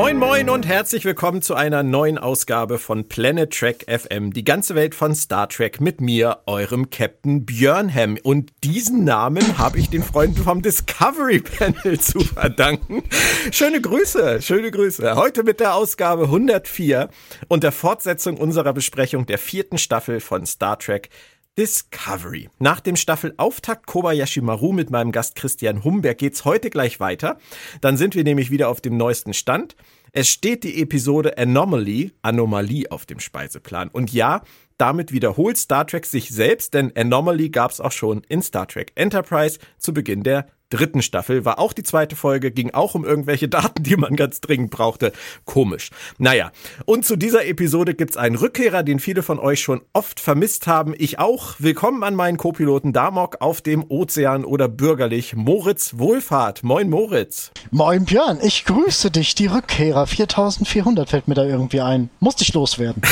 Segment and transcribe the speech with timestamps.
[0.00, 4.76] Moin moin und herzlich willkommen zu einer neuen Ausgabe von Planet Trek FM, die ganze
[4.76, 8.16] Welt von Star Trek mit mir, eurem Captain Björnham.
[8.22, 13.02] Und diesen Namen habe ich den Freunden vom Discovery Panel zu verdanken.
[13.50, 15.16] Schöne Grüße, schöne Grüße.
[15.16, 17.08] Heute mit der Ausgabe 104
[17.48, 21.10] und der Fortsetzung unserer Besprechung der vierten Staffel von Star Trek
[21.58, 22.48] Discovery.
[22.60, 27.36] Nach dem Staffelauftakt Kobayashi Maru mit meinem Gast Christian Humberg geht's heute gleich weiter.
[27.80, 29.74] Dann sind wir nämlich wieder auf dem neuesten Stand.
[30.12, 33.88] Es steht die Episode Anomaly, Anomalie auf dem Speiseplan.
[33.88, 34.42] Und ja,
[34.78, 39.58] damit wiederholt Star Trek sich selbst, denn Anomaly gab's auch schon in Star Trek Enterprise
[39.78, 41.44] zu Beginn der dritten Staffel.
[41.44, 45.12] War auch die zweite Folge, ging auch um irgendwelche Daten, die man ganz dringend brauchte.
[45.44, 45.90] Komisch.
[46.18, 46.52] Naja,
[46.84, 50.94] und zu dieser Episode gibt's einen Rückkehrer, den viele von euch schon oft vermisst haben.
[50.96, 51.54] Ich auch.
[51.58, 56.62] Willkommen an meinen Co-Piloten Damok auf dem Ozean oder bürgerlich Moritz Wohlfahrt.
[56.62, 57.50] Moin Moritz.
[57.70, 59.34] Moin Björn, ich grüße dich.
[59.34, 62.10] Die Rückkehrer 4400 fällt mir da irgendwie ein.
[62.20, 63.02] Musste ich loswerden.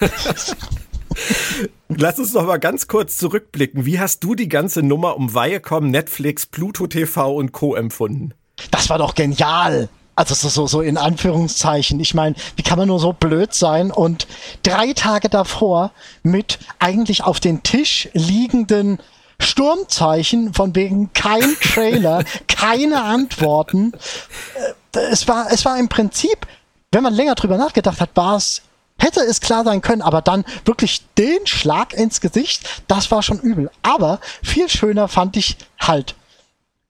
[1.88, 3.86] Lass uns noch mal ganz kurz zurückblicken.
[3.86, 7.74] Wie hast du die ganze Nummer um Viacom, Netflix, Pluto TV und Co.
[7.74, 8.34] empfunden?
[8.70, 9.88] Das war doch genial.
[10.14, 12.00] Also so, so, so in Anführungszeichen.
[12.00, 14.26] Ich meine, wie kann man nur so blöd sein und
[14.64, 15.92] drei Tage davor
[16.24, 18.98] mit eigentlich auf den Tisch liegenden
[19.40, 23.92] Sturmzeichen von wegen kein Trailer, keine Antworten.
[24.94, 26.46] Äh, es war, es war im Prinzip,
[26.90, 28.62] wenn man länger drüber nachgedacht hat, war es
[28.98, 33.40] hätte es klar sein können, aber dann wirklich den Schlag ins Gesicht, das war schon
[33.40, 33.70] übel.
[33.82, 36.14] Aber viel schöner fand ich halt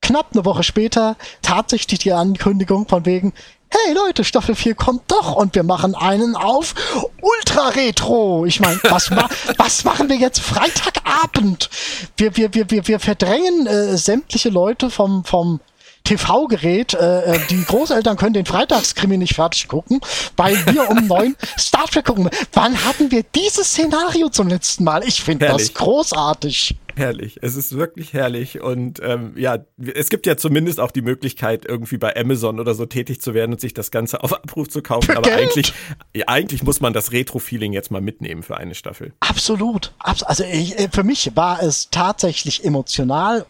[0.00, 3.32] knapp eine Woche später tatsächlich die Ankündigung von wegen,
[3.70, 6.74] hey Leute, Staffel 4 kommt doch und wir machen einen auf
[7.20, 8.46] Ultra Retro.
[8.46, 11.68] Ich meine, was, ma was machen wir jetzt Freitagabend?
[12.16, 15.60] Wir, wir, wir, wir, wir verdrängen äh, sämtliche Leute vom, vom
[16.08, 16.94] TV-Gerät.
[16.94, 20.00] Äh, äh, die Großeltern können den Freitagskrimi nicht fertig gucken,
[20.36, 22.30] weil wir um neun Star Trek gucken.
[22.54, 25.04] Wann hatten wir dieses Szenario zum letzten Mal?
[25.06, 26.76] Ich finde das großartig.
[26.96, 29.58] Herrlich, es ist wirklich herrlich und ähm, ja,
[29.94, 33.52] es gibt ja zumindest auch die Möglichkeit, irgendwie bei Amazon oder so tätig zu werden
[33.52, 35.12] und sich das Ganze auf Abruf zu kaufen.
[35.12, 35.50] Für Aber Geld?
[35.50, 35.72] eigentlich,
[36.12, 39.12] ja, eigentlich muss man das Retro-Feeling jetzt mal mitnehmen für eine Staffel.
[39.20, 43.46] Absolut, also ich, äh, für mich war es tatsächlich emotional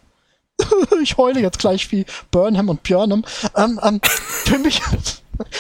[1.03, 3.25] ich heule jetzt gleich wie Burnham und Björnham.
[3.57, 4.81] Ähm, ähm, für mich.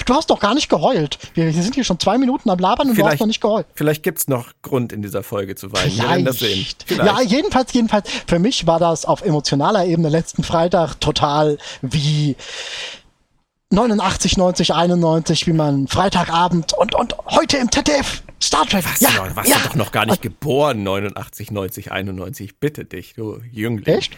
[0.06, 1.18] Du hast doch gar nicht geheult.
[1.34, 3.66] Wir sind hier schon zwei Minuten am Labern und vielleicht, du hast noch nicht geheult.
[3.74, 5.92] Vielleicht gibt's noch Grund in dieser Folge zu weinen.
[5.92, 6.02] Vielleicht.
[6.02, 6.66] Wir werden das sehen.
[6.84, 7.06] Vielleicht.
[7.08, 8.10] Ja, jedenfalls, jedenfalls.
[8.26, 12.34] Für mich war das auf emotionaler Ebene letzten Freitag total wie
[13.70, 18.84] 89, 90, 91, wie man Freitagabend und, und heute im ZDF Star Trek.
[18.84, 19.56] Was, ja, du warst ja.
[19.64, 22.58] doch noch gar nicht geboren, 89, 90, 91.
[22.58, 23.96] Bitte dich, du Jüngling.
[23.96, 24.16] Echt?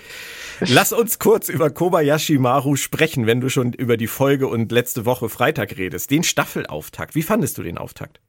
[0.60, 5.06] Lass uns kurz über Kobayashi Maru sprechen, wenn du schon über die Folge und letzte
[5.06, 6.10] Woche Freitag redest.
[6.10, 7.14] Den Staffelauftakt.
[7.14, 8.20] Wie fandest du den Auftakt?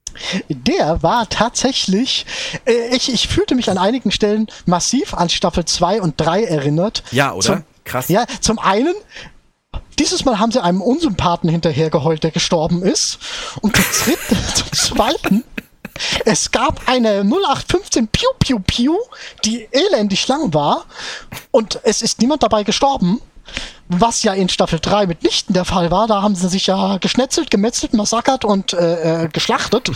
[0.50, 2.25] Der war tatsächlich,
[2.66, 7.03] äh, ich, ich fühlte mich an einigen Stellen massiv an Staffel 2 und 3 erinnert.
[7.12, 7.46] Ja, oder?
[7.46, 8.09] Zum, Krass.
[8.09, 8.94] Ja, zum einen,
[10.00, 13.19] dieses Mal haben sie einem Unsympathen hinterhergeheult, der gestorben ist.
[13.62, 14.13] Und zum,
[14.53, 15.44] zum zweiten
[16.25, 18.97] es gab eine 0815 Piu Piu Piu,
[19.45, 20.85] die elendig lang war
[21.51, 23.22] und es ist niemand dabei gestorben.
[23.89, 26.07] Was ja in Staffel 3 mitnichten der Fall war.
[26.07, 29.91] Da haben sie sich ja geschnetzelt, gemetzelt, massakert und äh, äh geschlachtet.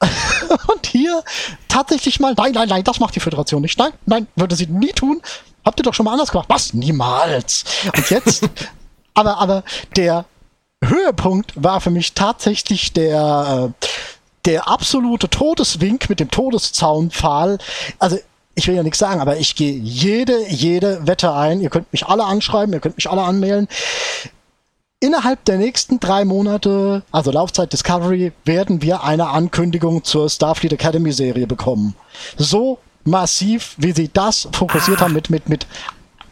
[0.68, 1.22] und hier
[1.68, 3.78] tatsächlich mal, nein, nein, nein, das macht die Föderation nicht.
[3.78, 5.20] Nein, nein, würde sie nie tun.
[5.64, 6.48] Habt ihr doch schon mal anders gemacht.
[6.48, 6.72] Was?
[6.72, 7.64] Niemals.
[7.94, 8.48] Und jetzt,
[9.14, 9.64] aber, aber
[9.96, 10.24] der
[10.82, 13.86] Höhepunkt war für mich tatsächlich der, äh,
[14.44, 17.58] der absolute Todeswink mit dem Todeszaunpfahl,
[17.98, 18.18] also
[18.54, 21.60] ich will ja nichts sagen, aber ich gehe jede, jede Wette ein.
[21.60, 23.68] Ihr könnt mich alle anschreiben, ihr könnt mich alle anmelden.
[24.98, 31.12] Innerhalb der nächsten drei Monate, also Laufzeit Discovery, werden wir eine Ankündigung zur Starfleet Academy
[31.12, 31.94] Serie bekommen.
[32.36, 35.04] So massiv, wie sie das fokussiert ah.
[35.04, 35.66] haben mit, mit, mit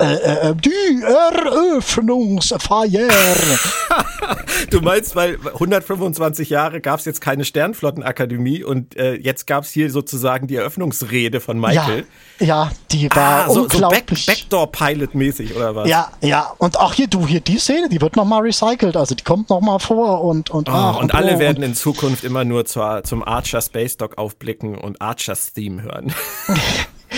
[0.01, 3.09] äh, äh, äh, die Eröffnungsfeier.
[4.71, 9.71] du meinst, weil 125 Jahre gab es jetzt keine Sternflottenakademie und äh, jetzt gab es
[9.71, 12.07] hier sozusagen die Eröffnungsrede von Michael.
[12.39, 14.25] Ja, ja die war ah, so, unglaublich.
[14.25, 15.89] So Back, Backdoor-Pilot-mäßig oder was?
[15.89, 16.53] Ja, ja.
[16.59, 19.81] Und auch hier, du, hier die Szene, die wird nochmal recycelt, also die kommt nochmal
[19.81, 23.03] vor und und, oh, ach, und, und alle oh, werden in Zukunft immer nur zur,
[23.05, 26.15] zum Archer Space Dock aufblicken und Archers Theme hören.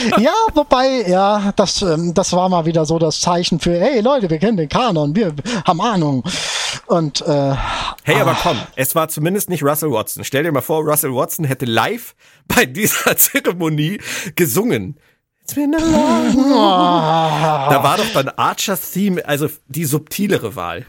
[0.19, 4.31] ja, wobei, ja, das, ähm, das war mal wieder so das Zeichen für, hey Leute,
[4.31, 6.25] wir kennen den Kanon, wir haben Ahnung.
[6.87, 7.55] Und äh,
[8.05, 8.39] Hey, aber ah.
[8.43, 10.25] komm, es war zumindest nicht Russell Watson.
[10.25, 12.15] Stell dir mal vor, Russell Watson hätte live
[12.49, 14.01] bei dieser Zeremonie
[14.35, 14.99] gesungen.
[15.43, 20.87] It's been a long Da war doch dann Archers Theme, also die subtilere Wahl.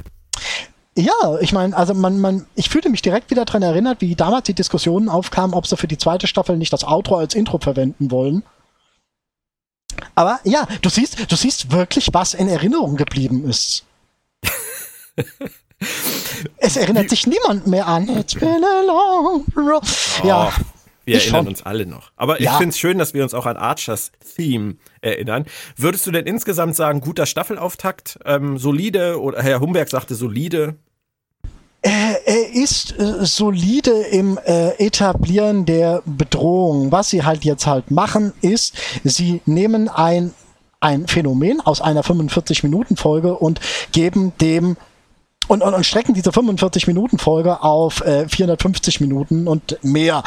[0.98, 4.46] Ja, ich meine, also man, man, ich fühlte mich direkt wieder daran erinnert, wie damals
[4.46, 8.12] die Diskussionen aufkamen, ob sie für die zweite Staffel nicht das Outro als Intro verwenden
[8.12, 8.44] wollen.
[10.16, 13.86] Aber ja, du siehst, du siehst wirklich, was in Erinnerung geblieben ist.
[16.58, 18.08] es erinnert sich niemand mehr an.
[18.18, 19.84] It's been a long road.
[20.24, 20.48] Ja.
[20.48, 20.62] Oh,
[21.06, 22.12] wir erinnern uns alle noch.
[22.16, 22.58] Aber ich ja.
[22.58, 25.46] finde es schön, dass wir uns auch an Archers Theme erinnern.
[25.76, 30.78] Würdest du denn insgesamt sagen, guter Staffelauftakt, ähm, solide, oder Herr Humberg sagte solide?
[31.84, 36.92] Er, ist äh, solide im äh, Etablieren der Bedrohung.
[36.92, 40.34] Was sie halt jetzt halt machen, ist, sie nehmen ein,
[40.80, 43.60] ein Phänomen aus einer 45-Minuten-Folge und
[43.92, 44.78] geben dem
[45.48, 50.24] und, und, und strecken diese 45-Minuten-Folge auf äh, 450 Minuten und mehr,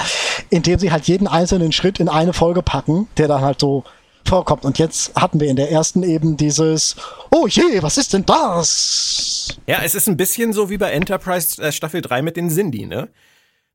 [0.50, 3.84] indem sie halt jeden einzelnen Schritt in eine Folge packen, der dann halt so
[4.28, 4.64] vorkommt.
[4.64, 6.96] Und jetzt hatten wir in der ersten eben dieses,
[7.30, 9.58] oh je, was ist denn das?
[9.66, 12.86] Ja, es ist ein bisschen so wie bei Enterprise äh, Staffel 3 mit den Cindy,
[12.86, 13.08] ne?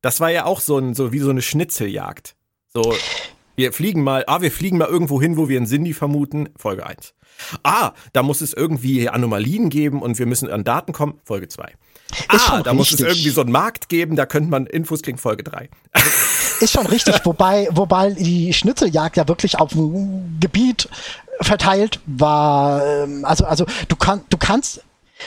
[0.02, 2.36] Das war ja auch so, ein, so wie so eine Schnitzeljagd.
[2.74, 2.94] So,
[3.56, 6.86] wir fliegen mal, ah, wir fliegen mal irgendwo hin, wo wir einen Cindy vermuten, Folge
[6.86, 7.14] 1.
[7.64, 11.74] Ah, da muss es irgendwie Anomalien geben und wir müssen an Daten kommen, Folge 2.
[12.28, 15.44] Ah, da muss es irgendwie so einen Markt geben, da könnte man Infos kriegen, Folge
[15.44, 15.70] 3.
[16.60, 20.90] Ist schon richtig, wobei, wobei die Schnitzeljagd ja wirklich auf dem Gebiet
[21.42, 22.86] verteilt war.
[22.86, 24.82] Ähm, also, also du, kann, du kannst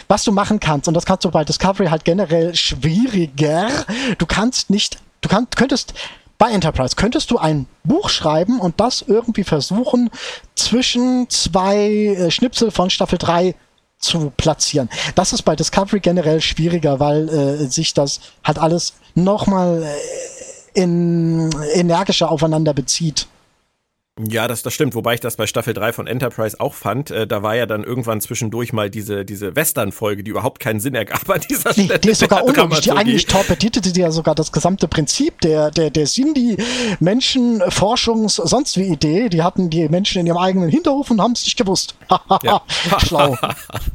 [0.09, 3.69] was du machen kannst, und das kannst du bei Discovery halt generell schwieriger,
[4.17, 5.93] du kannst nicht, du kann, könntest
[6.39, 10.11] bei Enterprise könntest du ein Buch schreiben und das irgendwie versuchen,
[10.57, 13.55] zwischen zwei äh, Schnipsel von Staffel 3
[14.01, 14.91] zu platzieren.
[15.15, 19.87] Das ist bei Discovery generell schwieriger, weil äh, sich das halt alles nochmal äh,
[20.73, 23.27] in, energischer aufeinander bezieht.
[24.21, 27.11] Ja, das, das stimmt, wobei ich das bei Staffel 3 von Enterprise auch fand.
[27.11, 30.95] Äh, da war ja dann irgendwann zwischendurch mal diese, diese Western-Folge, die überhaupt keinen Sinn
[30.95, 31.99] ergab an dieser Stelle.
[31.99, 32.83] Die, die ist sogar unlogisch.
[32.83, 38.89] Die eigentlich torpedierte die ja sogar das gesamte Prinzip der, der, der Cindy-Menschenforschungs-, sonst wie
[38.89, 39.31] Idee.
[39.31, 41.95] Die hatten die Menschen in ihrem eigenen Hinterhof und haben es nicht gewusst.
[43.07, 43.39] Schlau.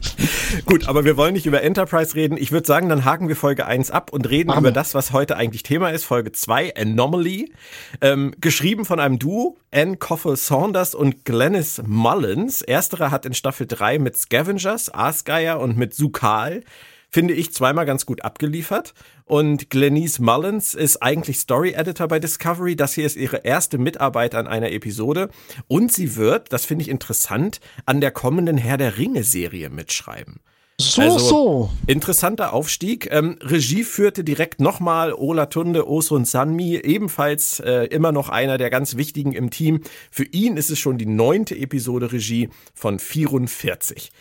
[0.66, 2.38] Gut, aber wir wollen nicht über Enterprise reden.
[2.38, 4.64] Ich würde sagen, dann haken wir Folge 1 ab und reden Amen.
[4.64, 6.06] über das, was heute eigentlich Thema ist.
[6.06, 7.54] Folge 2, Anomaly.
[8.02, 12.62] Ähm, geschrieben von einem Duo, Anne Coffel Saunders und Glennis Mullins.
[12.62, 16.64] Ersterer hat in Staffel 3 mit Scavengers, Aasgeier und mit Sukal,
[17.10, 18.94] finde ich, zweimal ganz gut abgeliefert.
[19.26, 22.78] Und Glenise Mullins ist eigentlich Story Editor bei Discovery.
[22.78, 25.28] Das hier ist ihre erste Mitarbeit an einer Episode.
[25.68, 30.40] Und sie wird, das finde ich interessant, an der kommenden Herr der Ringe Serie mitschreiben.
[30.80, 31.70] So, also, so.
[31.88, 33.10] Interessanter Aufstieg.
[33.12, 38.70] Ähm, Regie führte direkt nochmal Ola Tunde, Osun Sanmi, ebenfalls äh, immer noch einer der
[38.70, 39.82] ganz wichtigen im Team.
[40.12, 44.12] Für ihn ist es schon die neunte Episode Regie von 44.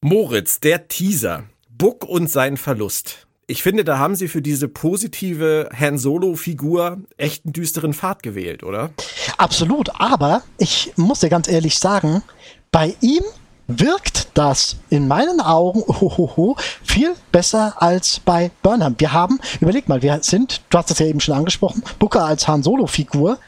[0.00, 1.44] Moritz, der Teaser.
[1.68, 3.26] Buck und sein Verlust.
[3.48, 8.62] Ich finde, da haben sie für diese positive Han Solo-Figur echt einen düsteren Pfad gewählt,
[8.62, 8.90] oder?
[9.38, 12.22] Absolut, aber ich muss dir ganz ehrlich sagen,
[12.70, 13.24] bei ihm
[13.78, 18.94] wirkt das in meinen Augen ohoho, viel besser als bei Burnham.
[18.98, 22.48] Wir haben, überleg mal, wir sind, du hast es ja eben schon angesprochen, Booker als
[22.48, 23.38] Han Solo-Figur.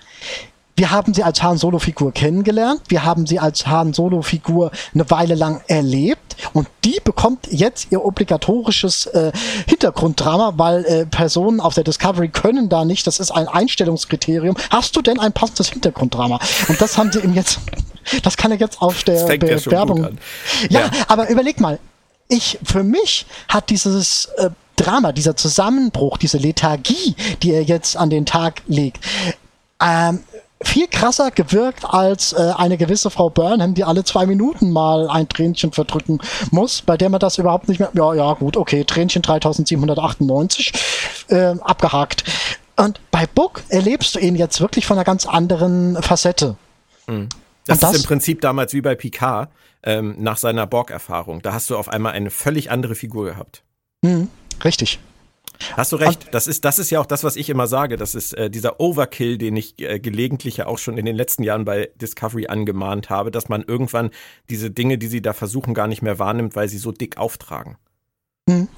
[0.75, 2.81] Wir haben sie als Han Solo-Figur kennengelernt.
[2.89, 6.37] Wir haben sie als Han Solo-Figur eine Weile lang erlebt.
[6.55, 9.33] Und die bekommt jetzt ihr obligatorisches äh,
[9.67, 13.07] Hintergrunddrama, weil äh, Personen auf der Discovery können da nicht.
[13.07, 14.57] Das ist ein Einstellungskriterium.
[14.71, 16.39] Hast du denn ein passendes Hintergrunddrama?
[16.69, 17.61] Und das haben sie ihm jetzt
[18.23, 20.19] das kann er jetzt auf der Bewerbung.
[20.69, 21.79] Ja, ja, aber überleg mal.
[22.29, 28.11] Ich, für mich hat dieses äh, Drama, dieser Zusammenbruch, diese Lethargie, die er jetzt an
[28.11, 29.05] den Tag legt,
[29.83, 30.21] ähm,
[30.65, 35.29] viel krasser gewirkt als äh, eine gewisse Frau Burnham, die alle zwei Minuten mal ein
[35.29, 39.23] Tränchen verdrücken muss, bei der man das überhaupt nicht mehr, ja, ja, gut, okay, Tränchen
[39.23, 40.73] 3798,
[41.29, 42.25] äh, abgehakt.
[42.77, 46.57] Und bei Book erlebst du ihn jetzt wirklich von einer ganz anderen Facette.
[47.07, 47.29] Mhm.
[47.67, 49.51] Das, das, ist im Prinzip damals wie bei Picard
[49.83, 51.43] ähm, nach seiner Borg-Erfahrung.
[51.43, 53.63] Da hast du auf einmal eine völlig andere Figur gehabt.
[54.03, 54.29] Mhm,
[54.65, 54.99] richtig.
[55.77, 56.29] Hast du recht.
[56.33, 57.97] Das ist, das ist ja auch das, was ich immer sage.
[57.97, 61.43] Das ist äh, dieser Overkill, den ich äh, gelegentlich ja auch schon in den letzten
[61.43, 64.11] Jahren bei Discovery angemahnt habe, dass man irgendwann
[64.51, 67.77] diese Dinge, die sie da versuchen, gar nicht mehr wahrnimmt, weil sie so dick auftragen.
[68.49, 68.69] Mhm.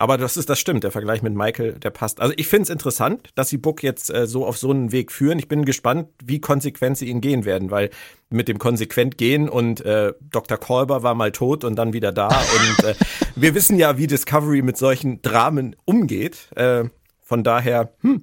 [0.00, 2.20] Aber das ist, das stimmt, der Vergleich mit Michael, der passt.
[2.20, 5.10] Also ich finde es interessant, dass sie Book jetzt äh, so auf so einen Weg
[5.10, 5.40] führen.
[5.40, 7.90] Ich bin gespannt, wie konsequent sie ihn gehen werden, weil
[8.30, 10.56] mit dem konsequent gehen und äh, Dr.
[10.56, 12.28] Kolber war mal tot und dann wieder da.
[12.28, 12.94] und äh,
[13.34, 16.48] wir wissen ja, wie Discovery mit solchen Dramen umgeht.
[16.54, 16.84] Äh,
[17.20, 18.22] von daher, hm,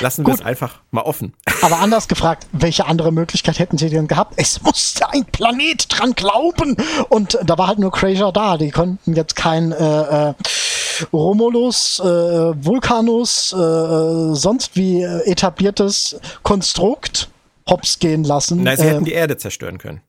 [0.00, 1.34] Lassen wir es einfach mal offen.
[1.62, 4.34] Aber anders gefragt, welche andere Möglichkeit hätten sie denn gehabt?
[4.36, 6.76] Es musste ein Planet dran glauben.
[7.08, 8.56] Und da war halt nur Crazier da.
[8.56, 10.34] Die konnten jetzt kein äh, äh,
[11.12, 17.28] Romulus, äh, Vulcanus, äh, sonst wie etabliertes Konstrukt
[17.68, 18.62] hops gehen lassen.
[18.62, 20.00] Nein, sie hätten die Erde zerstören können.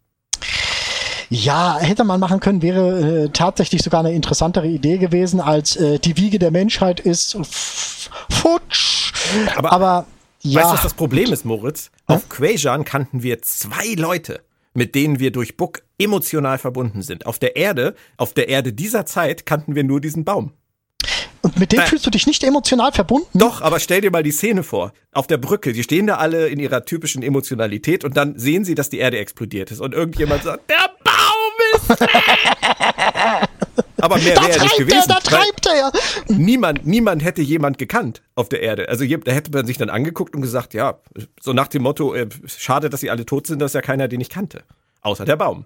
[1.29, 5.97] Ja, hätte man machen können, wäre äh, tatsächlich sogar eine interessantere Idee gewesen, als äh,
[5.97, 7.37] die Wiege der Menschheit ist
[8.29, 9.13] futsch.
[9.55, 10.05] Aber, Aber
[10.41, 10.59] ja.
[10.59, 11.91] Weißt du, was das Problem ist, Moritz?
[12.07, 12.15] Hm?
[12.17, 14.41] Auf Quajan kannten wir zwei Leute,
[14.73, 17.25] mit denen wir durch Book emotional verbunden sind.
[17.25, 20.51] Auf der Erde, auf der Erde dieser Zeit kannten wir nur diesen Baum.
[21.41, 23.27] Und mit dem fühlst du dich nicht emotional verbunden?
[23.37, 24.93] Doch, aber stell dir mal die Szene vor.
[25.11, 28.75] Auf der Brücke, die stehen da alle in ihrer typischen Emotionalität und dann sehen sie,
[28.75, 32.01] dass die Erde explodiert ist und irgendjemand sagt, der Baum ist
[34.01, 34.97] Aber mehr wäre nicht gewesen.
[34.97, 35.91] Er, da treibt er.
[36.27, 38.89] Niemand, niemand hätte jemand gekannt auf der Erde.
[38.89, 40.99] Also da hätte man sich dann angeguckt und gesagt, ja,
[41.39, 44.21] so nach dem Motto, äh, schade, dass sie alle tot sind, dass ja keiner, den
[44.21, 44.63] ich kannte.
[45.01, 45.65] Außer der Baum.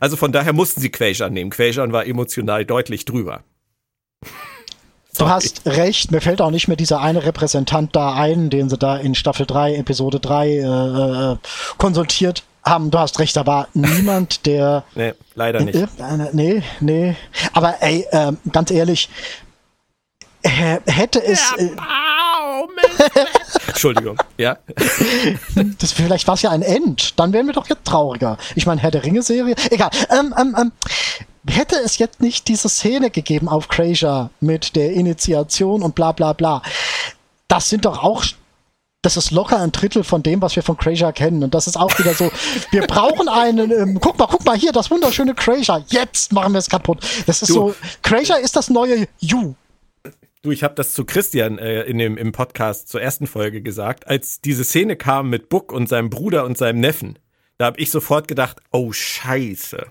[0.00, 1.50] Also von daher mussten sie Quajan nehmen.
[1.50, 3.44] Quajan war emotional deutlich drüber.
[5.18, 8.76] Du hast recht, mir fällt auch nicht mehr dieser eine Repräsentant da ein, den sie
[8.76, 11.36] da in Staffel 3, Episode 3 äh, äh,
[11.78, 12.90] konsultiert haben.
[12.90, 14.84] Du hast recht, da war niemand, der.
[14.94, 15.76] Nee, leider nicht.
[15.76, 15.86] Äh,
[16.32, 17.16] nee, nee.
[17.52, 19.08] Aber ey, äh, ganz ehrlich,
[20.42, 21.52] hätte es.
[21.56, 21.70] Äh,
[23.68, 24.58] Entschuldigung, ja.
[25.78, 27.18] Das, vielleicht war es ja ein End.
[27.18, 28.38] Dann wären wir doch jetzt trauriger.
[28.54, 29.54] Ich meine, Herr der Ringe-Serie.
[29.70, 29.90] Egal.
[30.10, 30.72] Ähm, ähm, ähm,
[31.48, 36.32] hätte es jetzt nicht diese Szene gegeben auf Crasher mit der Initiation und bla bla
[36.32, 36.62] bla,
[37.48, 38.24] das sind doch auch
[39.06, 41.44] das ist locker ein Drittel von dem, was wir von Crasher kennen.
[41.44, 42.28] Und das ist auch wieder so,
[42.72, 45.84] wir brauchen einen, ähm, guck mal, guck mal hier, das wunderschöne Crasher.
[45.90, 46.98] Jetzt machen wir es kaputt.
[47.24, 49.54] Das ist du, so, Crasher ist das neue You.
[50.46, 54.06] Du, ich habe das zu Christian äh, in dem, im Podcast zur ersten Folge gesagt,
[54.06, 57.18] als diese Szene kam mit Buck und seinem Bruder und seinem Neffen.
[57.58, 59.88] Da habe ich sofort gedacht, oh Scheiße.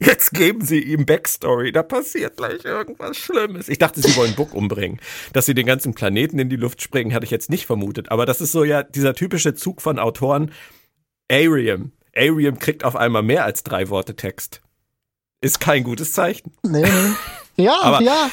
[0.00, 3.68] Jetzt geben sie ihm Backstory, da passiert gleich irgendwas Schlimmes.
[3.68, 5.00] Ich dachte, sie wollen Book umbringen.
[5.34, 8.10] Dass sie den ganzen Planeten in die Luft springen, hatte ich jetzt nicht vermutet.
[8.10, 10.50] Aber das ist so ja dieser typische Zug von Autoren.
[11.30, 11.92] Ariam.
[12.16, 14.62] Ariam kriegt auf einmal mehr als drei Worte Text.
[15.42, 16.54] Ist kein gutes Zeichen.
[16.62, 17.64] Nee, nee.
[17.64, 18.30] Ja, Aber ja.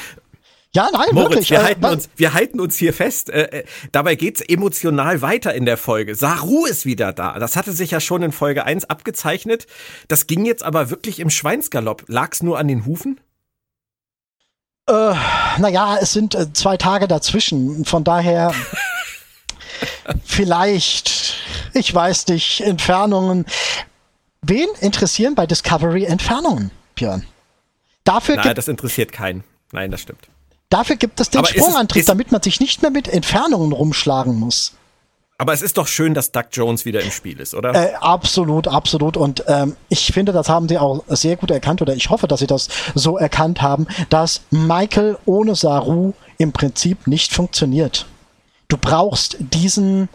[0.78, 1.50] Ja, nein, Moritz, wirklich.
[1.50, 3.32] Wir, äh, halten uns, wir halten uns hier fest.
[3.32, 6.14] Äh, äh, dabei geht's emotional weiter in der Folge.
[6.14, 7.40] Saru ist wieder da.
[7.40, 9.66] Das hatte sich ja schon in Folge 1 abgezeichnet.
[10.08, 12.04] Das ging jetzt aber wirklich im Schweinsgalopp.
[12.06, 13.20] Lag's nur an den Hufen?
[14.88, 15.16] Äh,
[15.58, 17.84] naja, es sind äh, zwei Tage dazwischen.
[17.84, 18.54] Von daher
[20.26, 21.38] vielleicht,
[21.74, 23.48] ich weiß nicht, Entfernungen.
[24.44, 27.26] Wen interessieren bei Discovery Entfernungen, Björn?
[28.04, 29.44] Dafür Nein, das interessiert keinen.
[29.72, 30.30] Nein, das stimmt.
[30.70, 34.38] Dafür gibt es den Aber Sprungantrieb, es, damit man sich nicht mehr mit Entfernungen rumschlagen
[34.38, 34.74] muss.
[35.40, 37.74] Aber es ist doch schön, dass Doug Jones wieder im Spiel ist, oder?
[37.76, 39.18] Äh, absolut, absolut.
[39.18, 42.40] Und ähm, ich finde, das haben sie auch sehr gut erkannt, oder ich hoffe, dass
[42.40, 48.08] sie das so erkannt haben, dass Michael ohne Saru im Prinzip nicht funktioniert.
[48.68, 50.10] Du brauchst diesen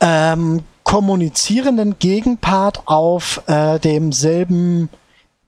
[0.00, 4.90] ähm, kommunizierenden Gegenpart auf äh, demselben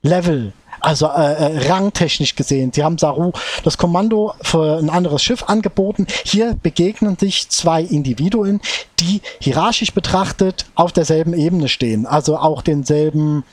[0.02, 2.72] Level also äh, äh, rangtechnisch gesehen.
[2.72, 3.32] Sie haben Saru
[3.64, 6.06] das Kommando für ein anderes Schiff angeboten.
[6.24, 8.60] Hier begegnen sich zwei Individuen,
[9.00, 13.44] die hierarchisch betrachtet auf derselben Ebene stehen, also auch denselben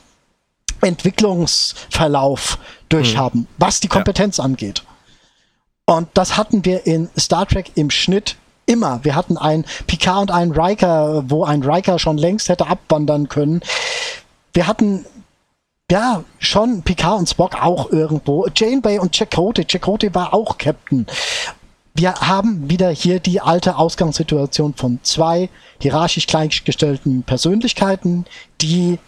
[0.82, 2.58] Entwicklungsverlauf
[2.90, 3.48] durchhaben, mhm.
[3.58, 4.44] was die Kompetenz ja.
[4.44, 4.84] angeht.
[5.86, 9.04] Und das hatten wir in Star Trek im Schnitt immer.
[9.04, 13.62] Wir hatten einen Picard und einen Riker, wo ein Riker schon längst hätte abwandern können.
[14.54, 15.06] Wir hatten
[15.92, 18.48] ja, schon Picard und Spock auch irgendwo.
[18.56, 19.66] Janeway und Chakotay.
[19.66, 21.06] Chakotay war auch Captain.
[21.94, 25.50] Wir haben wieder hier die alte Ausgangssituation von zwei
[25.80, 28.26] hierarchisch gleichgestellten Persönlichkeiten,
[28.62, 29.00] die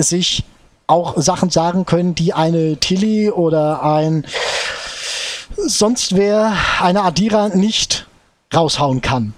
[0.00, 0.44] sich
[0.86, 4.26] auch Sachen sagen können, die eine Tilly oder ein
[5.56, 8.06] sonst wer, eine Adira nicht
[8.54, 9.34] raushauen kann.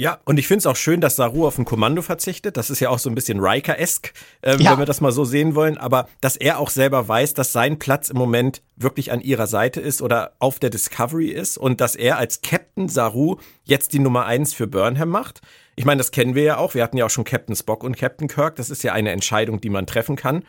[0.00, 2.56] Ja, und ich finde es auch schön, dass Saru auf ein Kommando verzichtet.
[2.56, 4.12] Das ist ja auch so ein bisschen Riker-esk,
[4.44, 4.70] ähm, ja.
[4.70, 5.76] wenn wir das mal so sehen wollen.
[5.76, 9.80] Aber dass er auch selber weiß, dass sein Platz im Moment wirklich an ihrer Seite
[9.80, 14.24] ist oder auf der Discovery ist und dass er als Captain Saru jetzt die Nummer
[14.24, 15.40] eins für Burnham macht.
[15.74, 16.74] Ich meine, das kennen wir ja auch.
[16.74, 18.54] Wir hatten ja auch schon Captain Spock und Captain Kirk.
[18.54, 20.44] Das ist ja eine Entscheidung, die man treffen kann.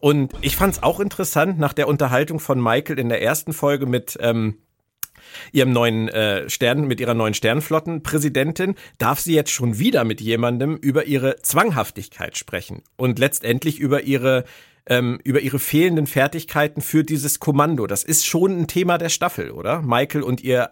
[0.00, 3.86] Und ich fand es auch interessant nach der Unterhaltung von Michael in der ersten Folge
[3.86, 4.58] mit ähm,
[5.52, 10.76] ihrem neuen äh, Stern, mit ihrer neuen Sternflottenpräsidentin, darf sie jetzt schon wieder mit jemandem
[10.76, 14.44] über ihre Zwanghaftigkeit sprechen und letztendlich über ihre
[14.86, 17.86] ähm, über ihre fehlenden Fertigkeiten für dieses Kommando.
[17.86, 19.82] Das ist schon ein Thema der Staffel, oder?
[19.82, 20.70] Michael und ihr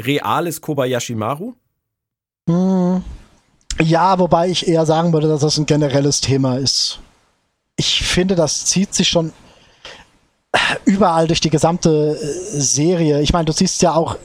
[0.00, 1.54] reales Kobayashi Maru?
[2.48, 3.02] Hm.
[3.80, 7.00] Ja, wobei ich eher sagen würde, dass das ein generelles Thema ist.
[7.76, 9.32] Ich finde, das zieht sich schon
[10.84, 13.20] überall durch die gesamte äh, Serie.
[13.20, 14.16] Ich meine, du siehst ja auch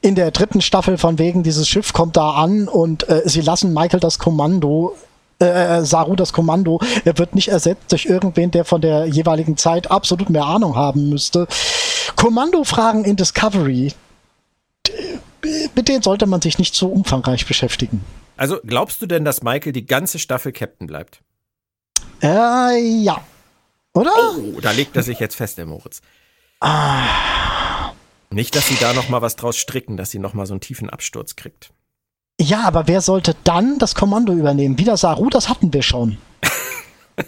[0.00, 3.74] in der dritten Staffel von wegen, dieses Schiff kommt da an und äh, sie lassen
[3.74, 4.96] Michael das Kommando,
[5.40, 6.80] äh, äh, Saru das Kommando.
[7.04, 11.10] Er wird nicht ersetzt durch irgendwen, der von der jeweiligen Zeit absolut mehr Ahnung haben
[11.10, 11.46] müsste.
[12.16, 13.92] Kommandofragen in Discovery,
[15.74, 18.04] mit denen sollte man sich nicht so umfangreich beschäftigen.
[18.36, 21.20] Also glaubst du denn, dass Michael die ganze Staffel Captain bleibt?
[22.22, 23.20] Äh, ja.
[23.94, 24.12] Oder?
[24.36, 26.00] Oh, da legt er sich jetzt fest, der Moritz.
[26.60, 27.92] Ah.
[28.30, 30.60] Nicht, dass sie da noch mal was draus stricken, dass sie noch mal so einen
[30.60, 31.70] tiefen Absturz kriegt.
[32.40, 34.78] Ja, aber wer sollte dann das Kommando übernehmen?
[34.78, 36.18] Wieder Saru, das hatten wir schon.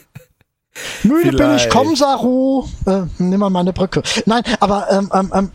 [1.02, 1.38] Müde Vielleicht.
[1.38, 2.68] bin ich, komm Saru.
[2.86, 4.02] Äh, nimm mal meine Brücke.
[4.26, 5.50] Nein, aber ähm, ähm, ähm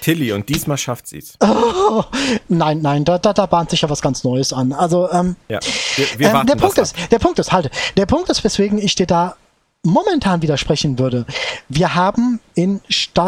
[0.00, 1.36] Tilly und diesmal schafft sie es.
[1.40, 2.04] Oh,
[2.48, 4.72] nein, nein, da, da, da bahnt sich ja was ganz Neues an.
[4.72, 5.60] Also, ähm, ja,
[5.96, 8.94] wir, wir ähm, der Punkt ist, der Punkt ist, halt, der Punkt ist, weswegen ich
[8.94, 9.36] dir da
[9.82, 11.26] momentan widersprechen würde.
[11.68, 12.80] Wir haben in,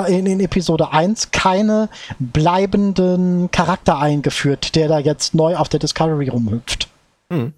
[0.06, 6.28] in, in, Episode 1 keine bleibenden Charakter eingeführt, der da jetzt neu auf der Discovery
[6.28, 6.88] rumhüpft.
[7.30, 7.52] Hm.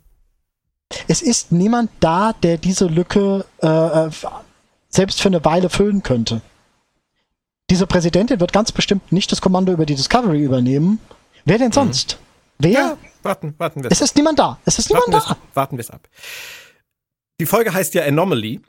[1.08, 4.10] Es ist niemand da, der diese Lücke äh, äh
[4.88, 6.40] selbst für eine Weile füllen könnte.
[7.68, 11.00] Diese Präsidentin wird ganz bestimmt nicht das Kommando über die Discovery übernehmen.
[11.44, 11.72] Wer denn mhm.
[11.72, 12.18] sonst?
[12.18, 12.64] Mhm.
[12.64, 12.72] Wer?
[12.72, 14.00] Ja, warten, warten wir es.
[14.00, 14.58] Es ist niemand da.
[14.64, 15.36] Es ist niemand warten da.
[15.52, 16.08] Warten wir es ab.
[17.38, 18.60] Die Folge heißt ja Anomaly.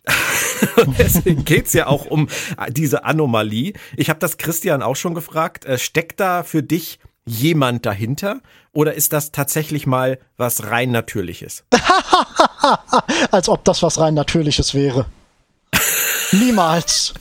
[0.99, 2.27] Deswegen geht's ja auch um
[2.69, 3.73] diese Anomalie.
[3.95, 5.63] Ich habe das Christian auch schon gefragt.
[5.63, 8.41] Äh, steckt da für dich jemand dahinter?
[8.73, 11.63] Oder ist das tatsächlich mal was rein Natürliches?
[13.31, 15.05] Als ob das was rein Natürliches wäre.
[16.33, 17.13] Niemals.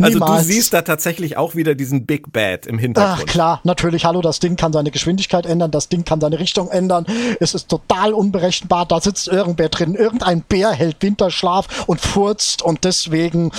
[0.00, 0.46] Also Niemals.
[0.46, 3.18] du siehst da tatsächlich auch wieder diesen Big Bad im Hintergrund.
[3.20, 4.04] Ach klar, natürlich.
[4.04, 7.06] Hallo, das Ding kann seine Geschwindigkeit ändern, das Ding kann seine Richtung ändern.
[7.40, 8.86] Es ist total unberechenbar.
[8.86, 9.94] Da sitzt irgendwer drin.
[9.94, 13.50] Irgendein Bär hält Winterschlaf und furzt und deswegen.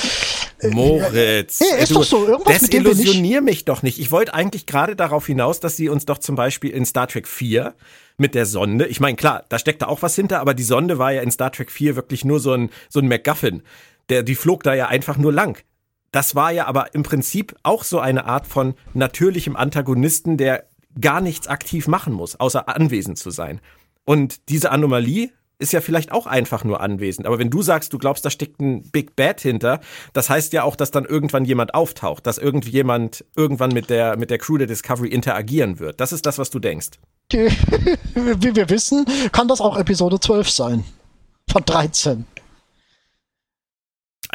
[0.60, 2.28] Äh, Moritz, äh, ist du, doch so.
[2.28, 4.00] Irgendwas desillusionier mich doch nicht.
[4.00, 7.28] Ich wollte eigentlich gerade darauf hinaus, dass sie uns doch zum Beispiel in Star Trek
[7.28, 7.74] 4
[8.18, 8.88] mit der Sonde.
[8.88, 11.32] Ich meine, klar, da steckt da auch was hinter, aber die Sonde war ja in
[11.32, 13.64] Star Trek 4 wirklich nur so ein, so ein MacGuffin.
[14.10, 15.58] Der, die flog da ja einfach nur lang.
[16.12, 20.66] Das war ja aber im Prinzip auch so eine Art von natürlichem Antagonisten, der
[21.00, 23.62] gar nichts aktiv machen muss, außer anwesend zu sein.
[24.04, 27.28] Und diese Anomalie ist ja vielleicht auch einfach nur anwesend.
[27.28, 29.80] Aber wenn du sagst, du glaubst, da steckt ein Big Bad hinter,
[30.12, 34.32] das heißt ja auch, dass dann irgendwann jemand auftaucht, dass irgendjemand irgendwann mit der, mit
[34.32, 36.02] der Crew der Discovery interagieren wird.
[36.02, 36.90] Das ist das, was du denkst.
[37.32, 40.84] Wie wir wissen, kann das auch Episode 12 sein.
[41.50, 42.26] Von 13.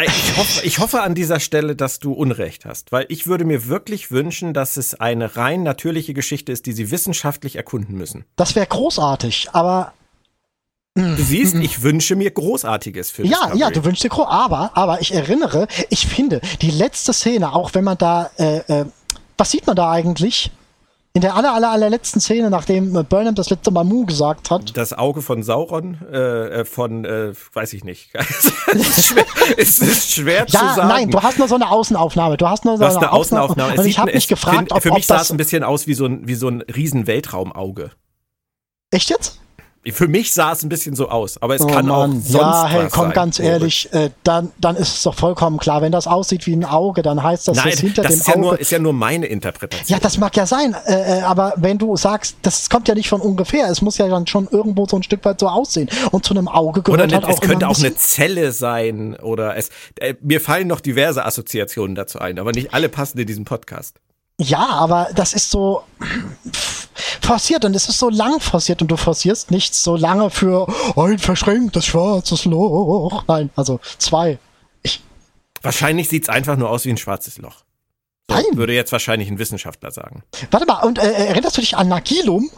[0.04, 3.66] Ich hoffe, ich hoffe an dieser Stelle, dass du Unrecht hast, weil ich würde mir
[3.66, 8.24] wirklich wünschen, dass es eine rein natürliche Geschichte ist, die sie wissenschaftlich erkunden müssen.
[8.36, 9.92] Das wäre großartig, aber
[10.98, 13.58] Du siehst, ich wünsche mir Großartiges für Ja, Discovery.
[13.58, 17.74] ja, du wünschst dir Groß, aber, aber ich erinnere, ich finde, die letzte Szene, auch
[17.74, 18.86] wenn man da, äh, äh,
[19.36, 20.50] was sieht man da eigentlich?
[21.16, 24.76] In der aller, aller, allerletzten Szene, nachdem Burnham das letzte Mal Mu gesagt hat.
[24.76, 28.10] Das Auge von Sauron, äh, äh von, äh, weiß ich nicht.
[28.14, 29.24] es, ist schwer,
[29.56, 30.88] es ist schwer ja, zu sagen.
[30.88, 32.36] Nein, du hast nur so eine Außenaufnahme.
[32.36, 33.78] Du hast nur so eine, eine Außenaufnahme.
[33.78, 35.86] Und ich habe mich gefragt, find, ob Für mich ob sah es ein bisschen aus
[35.86, 37.92] wie so ein, wie so ein riesen Weltraumauge.
[38.90, 39.40] Echt jetzt?
[39.92, 42.10] Für mich sah es ein bisschen so aus, aber es oh kann Mann.
[42.10, 45.58] auch sonst Ja, hey, komm, sein, ganz ehrlich, äh, dann, dann ist es doch vollkommen
[45.58, 45.82] klar.
[45.82, 48.28] Wenn das aussieht wie ein Auge, dann heißt das, Nein, dass hinter das dem ist
[48.28, 48.40] ja Auge...
[48.40, 49.88] Nur, ist ja nur meine Interpretation.
[49.88, 53.08] Ja, das mag ja sein, äh, äh, aber wenn du sagst, das kommt ja nicht
[53.08, 55.88] von ungefähr, es muss ja dann schon irgendwo so ein Stück weit so aussehen.
[56.10, 59.16] Und zu einem Auge gehört oder ne, halt auch Es könnte auch eine Zelle sein
[59.16, 59.70] oder es...
[60.00, 63.96] Äh, mir fallen noch diverse Assoziationen dazu ein, aber nicht alle passen in diesem Podcast.
[64.38, 65.82] Ja, aber das ist so
[67.20, 71.18] forciert und es ist so lang forciert und du forcierst nichts so lange für ein
[71.18, 73.24] verschränktes schwarzes Loch.
[73.28, 74.38] Nein, also zwei.
[74.82, 75.02] Ich
[75.62, 77.64] Wahrscheinlich sieht's einfach nur aus wie ein schwarzes Loch.
[78.28, 78.44] So, Nein.
[78.54, 80.22] Würde jetzt wahrscheinlich ein Wissenschaftler sagen.
[80.50, 82.50] Warte mal, und äh, erinnerst du dich an Nagilum?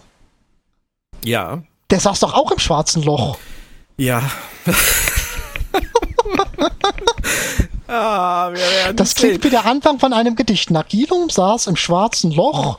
[1.24, 1.62] Ja.
[1.90, 3.38] Der saß doch auch im schwarzen Loch.
[3.96, 4.22] Ja.
[7.90, 8.52] Ah,
[8.94, 10.70] das klingt wie der Anfang von einem Gedicht.
[10.70, 12.76] Nagilum saß im schwarzen Loch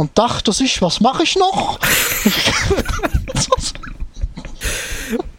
[0.00, 1.78] und dachte sich, was mache ich noch?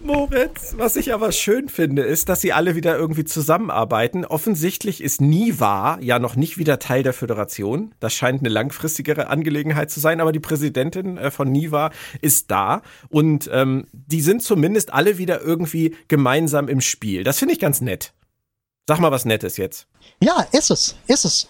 [0.04, 4.26] Moritz, was ich aber schön finde, ist, dass sie alle wieder irgendwie zusammenarbeiten.
[4.26, 7.94] Offensichtlich ist Niva ja noch nicht wieder Teil der Föderation.
[8.00, 12.82] Das scheint eine langfristigere Angelegenheit zu sein, aber die Präsidentin äh, von Niva ist da
[13.10, 17.24] und ähm, die sind zumindest alle wieder irgendwie gemeinsam im Spiel.
[17.24, 18.14] Das finde ich ganz nett.
[18.88, 19.88] Sag mal was Nettes jetzt.
[20.22, 21.48] Ja, ist es, ist es.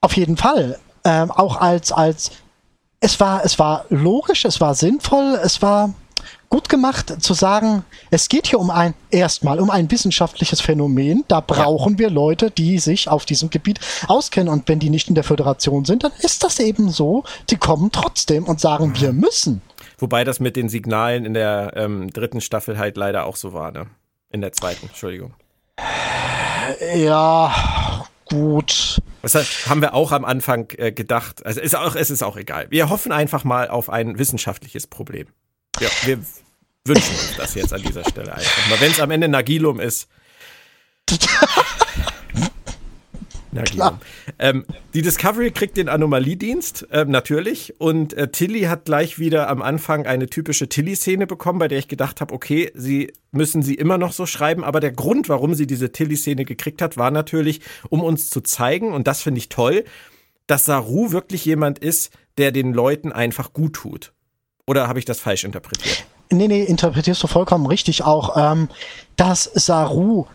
[0.00, 0.78] Auf jeden Fall.
[1.04, 2.32] Ähm, auch als, als,
[3.00, 5.92] es war, es war logisch, es war sinnvoll, es war
[6.48, 11.24] gut gemacht zu sagen, es geht hier um ein, erstmal um ein wissenschaftliches Phänomen.
[11.26, 14.52] Da brauchen wir Leute, die sich auf diesem Gebiet auskennen.
[14.52, 17.24] Und wenn die nicht in der Föderation sind, dann ist das eben so.
[17.50, 19.62] Die kommen trotzdem und sagen, wir müssen.
[19.98, 23.72] Wobei das mit den Signalen in der ähm, dritten Staffel halt leider auch so war,
[23.72, 23.86] ne?
[24.30, 25.34] In der zweiten, Entschuldigung.
[26.94, 29.00] Ja, gut.
[29.32, 31.44] Das haben wir auch am Anfang äh, gedacht.
[31.44, 32.66] Also ist auch, es ist auch egal.
[32.70, 35.26] Wir hoffen einfach mal auf ein wissenschaftliches Problem.
[35.80, 36.18] Ja, wir
[36.84, 38.80] wünschen uns das jetzt an dieser Stelle einfach mal.
[38.80, 40.08] Wenn es am Ende Nagilum ist.
[43.54, 43.98] Nagilum.
[44.38, 47.80] Ähm, die Discovery kriegt den Anomaliedienst, äh, natürlich.
[47.80, 51.88] Und äh, Tilly hat gleich wieder am Anfang eine typische Tilly-Szene bekommen, bei der ich
[51.88, 54.64] gedacht habe, okay, sie müssen sie immer noch so schreiben.
[54.64, 58.92] Aber der Grund, warum sie diese Tilly-Szene gekriegt hat, war natürlich, um uns zu zeigen,
[58.92, 59.84] und das finde ich toll,
[60.46, 64.12] dass Saru wirklich jemand ist, der den Leuten einfach gut tut.
[64.66, 66.04] Oder habe ich das falsch interpretiert?
[66.30, 68.68] Nee, nee, interpretierst du vollkommen richtig auch, ähm,
[69.16, 70.26] dass Saru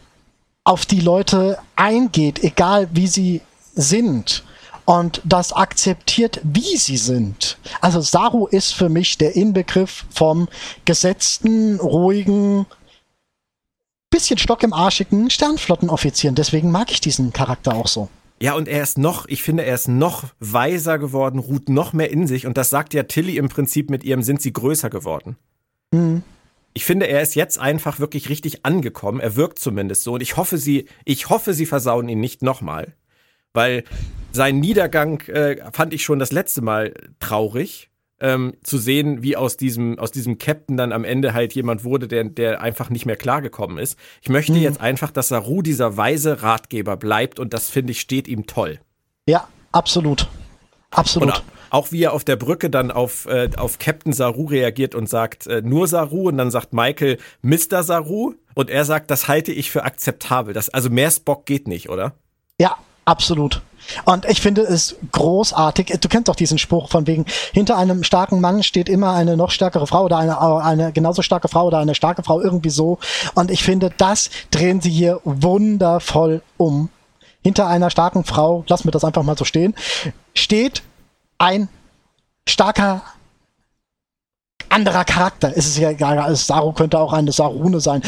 [0.63, 3.41] auf die Leute eingeht, egal wie sie
[3.75, 4.43] sind
[4.85, 7.57] und das akzeptiert, wie sie sind.
[7.79, 10.47] Also Saru ist für mich der Inbegriff vom
[10.85, 12.65] gesetzten, ruhigen,
[14.09, 16.35] bisschen Stock im Arschigen Sternflottenoffizieren.
[16.35, 18.09] Deswegen mag ich diesen Charakter auch so.
[18.41, 22.09] Ja, und er ist noch, ich finde, er ist noch weiser geworden, ruht noch mehr
[22.09, 22.47] in sich.
[22.47, 25.35] Und das sagt ja Tilly im Prinzip mit ihrem, sind sie größer geworden.
[25.91, 26.23] Mhm.
[26.79, 29.19] Ich finde, er ist jetzt einfach wirklich richtig angekommen.
[29.19, 30.13] Er wirkt zumindest so.
[30.13, 32.93] Und ich hoffe, sie, ich hoffe, sie versauen ihn nicht nochmal.
[33.51, 33.83] Weil
[34.31, 37.89] sein Niedergang äh, fand ich schon das letzte Mal traurig
[38.21, 42.07] ähm, zu sehen, wie aus diesem, aus diesem Captain dann am Ende halt jemand wurde,
[42.07, 43.99] der, der einfach nicht mehr klargekommen ist.
[44.21, 44.61] Ich möchte mhm.
[44.61, 48.79] jetzt einfach, dass Saru dieser weise Ratgeber bleibt und das finde ich steht ihm toll.
[49.27, 50.29] Ja, absolut.
[50.91, 51.27] Absolut.
[51.27, 55.09] Und auch wie er auf der Brücke dann auf, äh, auf Captain Saru reagiert und
[55.09, 57.83] sagt, äh, nur Saru und dann sagt Michael, Mr.
[57.83, 60.53] Saru und er sagt, das halte ich für akzeptabel.
[60.53, 62.13] Das, also mehr Spock geht nicht, oder?
[62.59, 63.61] Ja, absolut.
[64.05, 65.97] Und ich finde es großartig.
[66.01, 69.51] Du kennst doch diesen Spruch von wegen, hinter einem starken Mann steht immer eine noch
[69.51, 72.99] stärkere Frau oder eine, eine genauso starke Frau oder eine starke Frau, irgendwie so.
[73.35, 76.89] Und ich finde, das drehen sie hier wundervoll um.
[77.41, 79.73] Hinter einer starken Frau, lassen wir das einfach mal so stehen,
[80.35, 80.83] steht
[81.39, 81.67] ein
[82.47, 83.01] starker
[84.69, 85.51] anderer Charakter.
[85.55, 88.03] Es ist ja egal, Saru könnte auch eine Sarune sein.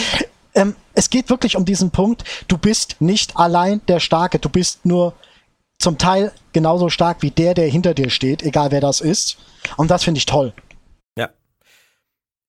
[0.53, 4.85] Ähm, es geht wirklich um diesen Punkt, du bist nicht allein der Starke, du bist
[4.85, 5.13] nur
[5.79, 9.37] zum Teil genauso stark wie der, der hinter dir steht, egal wer das ist.
[9.77, 10.53] Und das finde ich toll.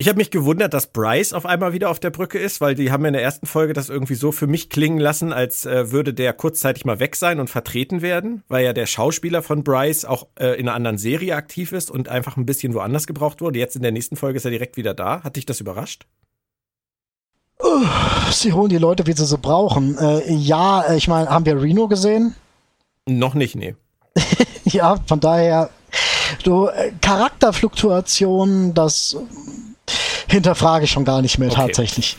[0.02, 2.90] Ich habe mich gewundert, dass Bryce auf einmal wieder auf der Brücke ist, weil die
[2.90, 6.12] haben in der ersten Folge das irgendwie so für mich klingen lassen, als äh, würde
[6.12, 10.26] der kurzzeitig mal weg sein und vertreten werden, weil ja der Schauspieler von Bryce auch
[10.40, 13.60] äh, in einer anderen Serie aktiv ist und einfach ein bisschen woanders gebraucht wurde.
[13.60, 15.22] Jetzt in der nächsten Folge ist er direkt wieder da.
[15.22, 16.04] Hat dich das überrascht?
[18.32, 19.96] sie holen die Leute, wie sie sie brauchen.
[19.98, 22.34] Äh, ja, äh, ich meine, haben wir Reno gesehen?
[23.06, 23.76] Noch nicht, nee.
[24.64, 25.70] ja, von daher,
[26.44, 29.16] so äh, Charakterfluktuationen, das
[30.28, 31.60] hinterfrage ich schon gar nicht mehr okay.
[31.60, 32.16] tatsächlich.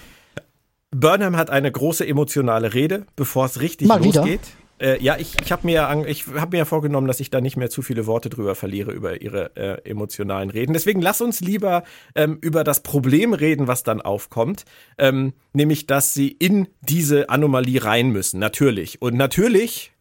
[0.92, 4.42] Burnham hat eine große emotionale Rede, bevor es richtig Mal losgeht.
[4.80, 7.70] Äh, ja, ich, ich habe mir, hab mir ja vorgenommen, dass ich da nicht mehr
[7.70, 10.74] zu viele Worte drüber verliere, über ihre äh, emotionalen Reden.
[10.74, 11.84] Deswegen lass uns lieber
[12.16, 14.66] ähm, über das Problem reden, was dann aufkommt.
[14.98, 18.40] Ähm, nämlich, dass sie in diese Anomalie rein müssen.
[18.40, 19.02] Natürlich.
[19.02, 19.94] Und natürlich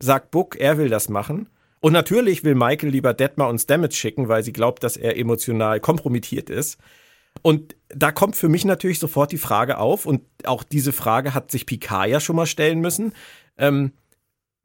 [0.00, 1.48] sagt Book, er will das machen.
[1.80, 5.80] Und natürlich will Michael lieber Detmar und Stamets schicken, weil sie glaubt, dass er emotional
[5.80, 6.78] kompromittiert ist.
[7.42, 11.50] Und da kommt für mich natürlich sofort die Frage auf, und auch diese Frage hat
[11.50, 13.12] sich Picard ja schon mal stellen müssen.
[13.58, 13.92] Ähm,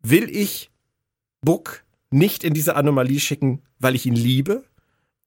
[0.01, 0.71] will ich
[1.41, 4.63] Book nicht in diese Anomalie schicken, weil ich ihn liebe?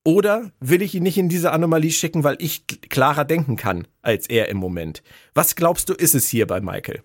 [0.04, 4.26] Oder will ich ihn nicht in diese Anomalie schicken, weil ich klarer denken kann als
[4.28, 5.02] er im Moment?
[5.32, 7.02] Was glaubst du, ist es hier bei Michael?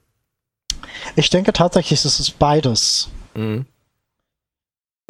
[1.15, 3.09] Ich denke tatsächlich, es ist beides.
[3.35, 3.65] Mhm.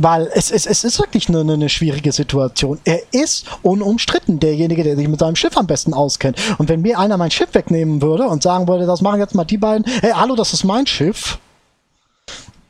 [0.02, 2.80] Weil es, es, es ist wirklich eine, eine schwierige Situation.
[2.86, 6.38] Er ist unumstritten derjenige, der sich mit seinem Schiff am besten auskennt.
[6.58, 9.44] Und wenn mir einer mein Schiff wegnehmen würde und sagen würde, das machen jetzt mal
[9.44, 11.38] die beiden, hey, hallo, das ist mein Schiff.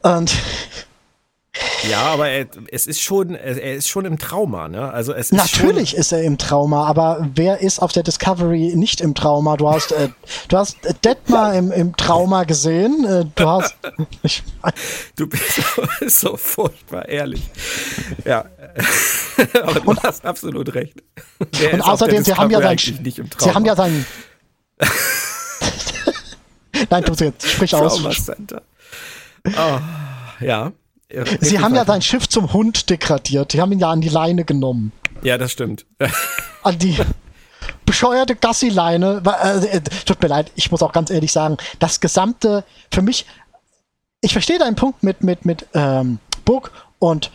[0.01, 0.33] Und
[1.89, 4.91] ja, aber er, es ist schon, er ist schon im Trauma, ne?
[4.91, 9.01] Also es ist Natürlich ist er im Trauma, aber wer ist auf der Discovery nicht
[9.01, 9.57] im Trauma?
[9.57, 10.09] Du hast, äh,
[10.47, 13.05] du hast Detmar im, im Trauma gesehen.
[13.05, 13.75] Äh, du hast.
[14.21, 14.73] Ich mein,
[15.15, 15.61] du bist
[16.07, 17.41] so, furchtbar ehrlich.
[18.25, 18.45] Ja.
[19.63, 21.01] aber du und, hast absolut recht.
[21.59, 24.05] Der und außerdem, sie haben ja sein, sie haben ja seinen.
[26.89, 27.95] Nein, tu jetzt, sprich aus.
[27.95, 28.61] Trauma Center.
[29.45, 29.79] Oh,
[30.41, 30.71] ja.
[31.39, 33.53] Sie haben ja sein Schiff zum Hund degradiert.
[33.53, 34.91] Die haben ihn ja an die Leine genommen.
[35.23, 35.85] Ja, das stimmt.
[36.63, 36.97] An die
[37.85, 39.23] bescheuerte Gassileine.
[39.25, 43.25] Äh, äh, tut mir leid, ich muss auch ganz ehrlich sagen, das gesamte, für mich,
[44.21, 47.31] ich verstehe deinen Punkt mit, mit, mit ähm, Book und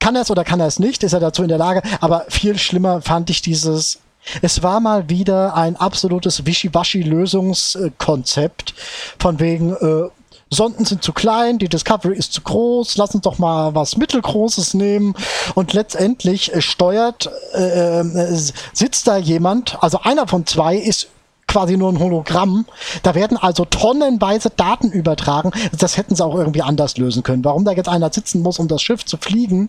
[0.00, 2.24] kann er es oder kann er es nicht, ist er dazu in der Lage, aber
[2.28, 4.00] viel schlimmer fand ich dieses
[4.42, 8.74] es war mal wieder ein absolutes Wischiwaschi-Lösungskonzept
[9.18, 10.08] von wegen, äh,
[10.54, 14.74] Sonden sind zu klein, die Discovery ist zu groß, lass uns doch mal was Mittelgroßes
[14.74, 15.14] nehmen.
[15.54, 18.40] Und letztendlich äh, steuert, äh, äh,
[18.72, 21.08] sitzt da jemand, also einer von zwei ist
[21.46, 22.66] quasi nur ein Hologramm.
[23.02, 25.52] Da werden also tonnenweise Daten übertragen.
[25.78, 27.44] Das hätten sie auch irgendwie anders lösen können.
[27.44, 29.68] Warum da jetzt einer sitzen muss, um das Schiff zu fliegen,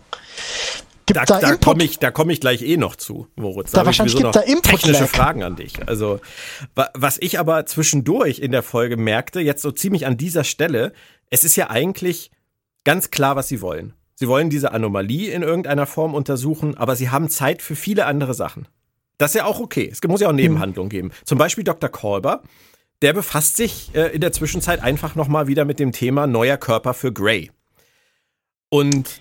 [1.06, 3.70] Gibt da, da, da komme ich, da komme ich gleich eh noch zu, Moritz.
[3.70, 5.08] Da, da wahrscheinlich gibt da Input technische lag.
[5.08, 5.86] Fragen an dich.
[5.88, 6.20] Also
[6.74, 10.92] was ich aber zwischendurch in der Folge merkte, jetzt so ziemlich an dieser Stelle,
[11.30, 12.32] es ist ja eigentlich
[12.82, 13.94] ganz klar, was sie wollen.
[14.16, 18.34] Sie wollen diese Anomalie in irgendeiner Form untersuchen, aber sie haben Zeit für viele andere
[18.34, 18.66] Sachen.
[19.18, 19.88] Das ist ja auch okay.
[19.90, 21.12] Es muss ja auch Nebenhandlungen geben.
[21.24, 21.88] Zum Beispiel Dr.
[21.88, 22.42] Kolber,
[23.02, 26.94] der befasst sich äh, in der Zwischenzeit einfach nochmal wieder mit dem Thema neuer Körper
[26.94, 27.50] für Grey.
[28.70, 29.20] Und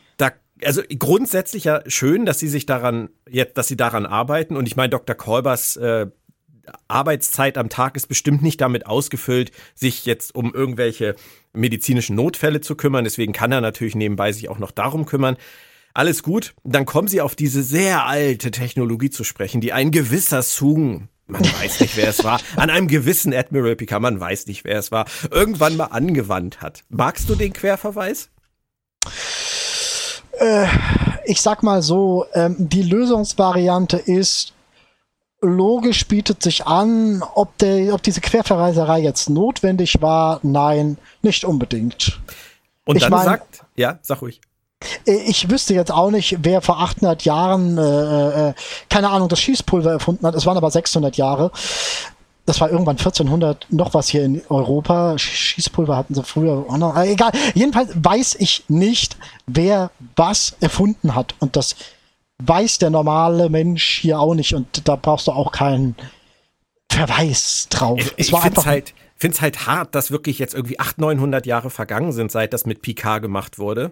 [0.64, 4.56] also grundsätzlich ja schön, dass sie sich daran, jetzt, dass sie daran arbeiten.
[4.56, 5.16] Und ich meine, Dr.
[5.16, 6.08] Kolbers äh,
[6.88, 11.16] Arbeitszeit am Tag ist bestimmt nicht damit ausgefüllt, sich jetzt um irgendwelche
[11.54, 13.04] medizinischen Notfälle zu kümmern.
[13.04, 15.38] Deswegen kann er natürlich nebenbei sich auch noch darum kümmern.
[15.94, 16.54] Alles gut.
[16.64, 21.44] Dann kommen sie auf diese sehr alte Technologie zu sprechen, die ein gewisser Sung man
[21.44, 22.40] weiß nicht, wer es war.
[22.56, 26.84] An einem gewissen Admiral Picard, man weiß nicht, wer es war, irgendwann mal angewandt hat.
[26.90, 28.30] Magst du den Querverweis?
[30.40, 30.68] Äh,
[31.26, 34.54] ich sag mal so, ähm, die Lösungsvariante ist,
[35.42, 40.40] logisch bietet sich an, ob, der, ob diese Querverweiserei jetzt notwendig war.
[40.44, 42.20] Nein, nicht unbedingt.
[42.86, 44.42] Und ich dann mein, sagt, ja, sag ruhig.
[45.06, 48.54] Äh, ich wüsste jetzt auch nicht, wer vor 800 Jahren, äh, äh,
[48.90, 50.36] keine Ahnung, das Schießpulver erfunden hat.
[50.36, 51.52] Es waren aber 600 Jahre
[52.46, 55.18] das war irgendwann 1400 noch was hier in Europa.
[55.18, 56.96] Schießpulver hatten sie früher auch noch.
[56.98, 57.32] Egal.
[57.54, 61.34] Jedenfalls weiß ich nicht, wer was erfunden hat.
[61.40, 61.76] Und das
[62.40, 64.54] weiß der normale Mensch hier auch nicht.
[64.54, 65.96] Und da brauchst du auch keinen
[66.92, 68.00] Verweis drauf.
[68.00, 71.72] Ich, ich finde es halt, find's halt hart, dass wirklich jetzt irgendwie 800, 900 Jahre
[71.72, 73.92] vergangen sind, seit das mit Picard gemacht wurde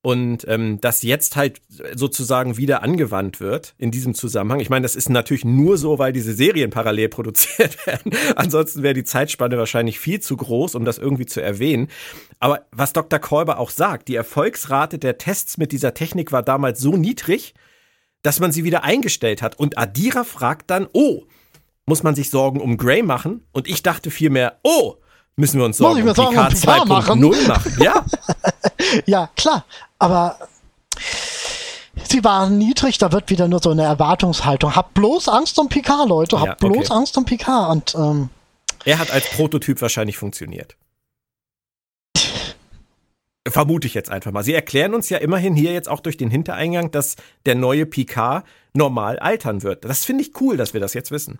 [0.00, 1.60] und ähm, das jetzt halt
[1.94, 4.60] sozusagen wieder angewandt wird in diesem Zusammenhang.
[4.60, 8.12] Ich meine, das ist natürlich nur so, weil diese Serien parallel produziert werden.
[8.36, 11.88] Ansonsten wäre die Zeitspanne wahrscheinlich viel zu groß, um das irgendwie zu erwähnen.
[12.38, 13.18] Aber was Dr.
[13.18, 17.54] Kolber auch sagt, die Erfolgsrate der Tests mit dieser Technik war damals so niedrig,
[18.22, 19.58] dass man sie wieder eingestellt hat.
[19.58, 21.24] Und Adira fragt dann, oh,
[21.86, 23.44] muss man sich Sorgen um Gray machen?
[23.50, 24.96] Und ich dachte vielmehr, oh,
[25.36, 27.82] müssen wir uns Sorgen um PK 2.0 machen.
[27.82, 28.04] Ja?
[29.06, 29.64] ja, klar.
[29.98, 30.38] Aber
[32.04, 34.76] sie waren niedrig, da wird wieder nur so eine Erwartungshaltung.
[34.76, 36.40] Hab bloß Angst um Picard, Leute.
[36.40, 36.68] Hab ja, okay.
[36.68, 37.70] bloß Angst um Picard.
[37.70, 38.30] Und, ähm,
[38.84, 40.76] er hat als Prototyp wahrscheinlich funktioniert.
[43.48, 44.44] Vermute ich jetzt einfach mal.
[44.44, 48.44] Sie erklären uns ja immerhin hier jetzt auch durch den Hintereingang, dass der neue Picard
[48.74, 49.84] normal altern wird.
[49.84, 51.38] Das finde ich cool, dass wir das jetzt wissen.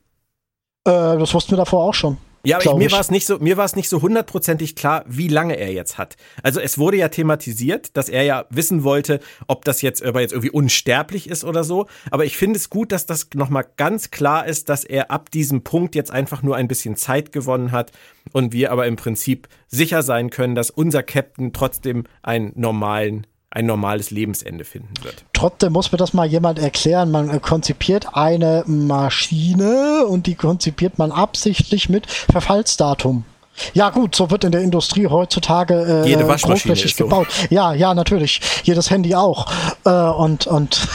[0.85, 2.18] Äh, das wussten wir davor auch schon.
[2.48, 5.04] Ja, aber ich, mir war es nicht so, mir war es nicht so hundertprozentig klar,
[5.06, 6.16] wie lange er jetzt hat.
[6.42, 10.22] Also es wurde ja thematisiert, dass er ja wissen wollte, ob das jetzt, ob er
[10.22, 11.87] jetzt irgendwie unsterblich ist oder so.
[12.11, 15.62] Aber ich finde es gut, dass das nochmal ganz klar ist, dass er ab diesem
[15.62, 17.92] Punkt jetzt einfach nur ein bisschen Zeit gewonnen hat
[18.32, 23.66] und wir aber im Prinzip sicher sein können, dass unser Captain trotzdem einen normalen ein
[23.66, 25.24] normales Lebensende finden wird.
[25.32, 27.11] Trotzdem muss mir das mal jemand erklären.
[27.11, 33.24] Man äh, konzipiert eine Maschine und die konzipiert man absichtlich mit Verfallsdatum.
[33.74, 37.04] Ja gut, so wird in der Industrie heutzutage äh, Jede ist so.
[37.04, 37.26] gebaut.
[37.50, 38.40] Ja, ja, natürlich.
[38.62, 39.50] Jedes Handy auch.
[39.84, 40.87] Äh, und und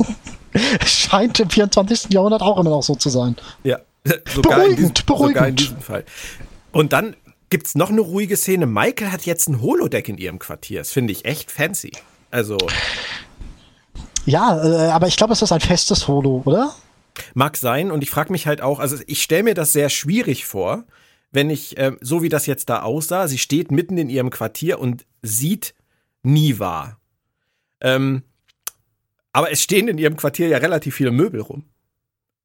[0.86, 2.10] scheint im 24.
[2.10, 3.36] Jahrhundert auch immer noch so zu sein.
[3.64, 3.78] Ja,
[4.34, 5.34] sogar beruhigend, in diesem, beruhigend.
[5.36, 6.04] Sogar in diesem Fall.
[6.72, 7.16] Und dann
[7.50, 8.66] gibt's noch eine ruhige Szene.
[8.66, 10.80] Michael hat jetzt ein Holodeck in ihrem Quartier.
[10.80, 11.92] Das finde ich echt fancy.
[12.30, 12.56] Also.
[14.24, 16.74] Ja, äh, aber ich glaube, es ist ein festes Holo, oder?
[17.34, 17.90] Mag sein.
[17.90, 20.84] Und ich frage mich halt auch, also ich stelle mir das sehr schwierig vor,
[21.32, 24.78] wenn ich, äh, so wie das jetzt da aussah, sie steht mitten in ihrem Quartier
[24.78, 25.74] und sieht
[26.22, 26.98] Niva.
[27.80, 28.22] Ähm,
[29.32, 31.64] aber es stehen in ihrem Quartier ja relativ viele Möbel rum.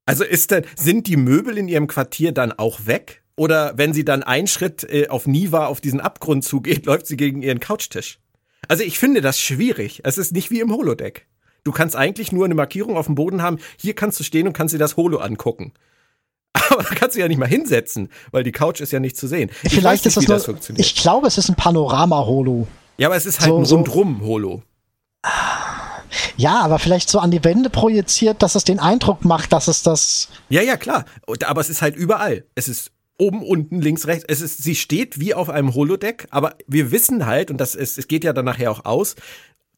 [0.06, 3.24] Also ist denn, sind die Möbel in ihrem Quartier dann auch weg?
[3.36, 7.16] Oder wenn sie dann einen Schritt äh, auf Niva auf diesen Abgrund zugeht, läuft sie
[7.16, 8.18] gegen ihren Couchtisch.
[8.68, 10.00] Also ich finde das schwierig.
[10.04, 11.26] Es ist nicht wie im Holodeck.
[11.62, 13.58] Du kannst eigentlich nur eine Markierung auf dem Boden haben.
[13.76, 15.72] Hier kannst du stehen und kannst dir das Holo angucken.
[16.70, 19.26] Aber da kannst du ja nicht mal hinsetzen, weil die Couch ist ja nicht zu
[19.26, 19.50] sehen.
[19.62, 22.66] Ich Vielleicht nicht, ist das, nur, das Ich glaube, es ist ein Panorama-Holo.
[22.98, 24.62] Ja, aber es ist halt so, ein Rundrum-Holo.
[26.36, 29.82] Ja, aber vielleicht so an die Wände projiziert, dass es den Eindruck macht, dass es
[29.82, 30.28] das.
[30.48, 31.04] Ja, ja, klar.
[31.44, 32.44] Aber es ist halt überall.
[32.54, 34.24] Es ist oben, unten, links, rechts.
[34.28, 37.98] Es ist, sie steht wie auf einem Holodeck, aber wir wissen halt, und das ist,
[37.98, 39.16] es geht ja dann nachher auch aus,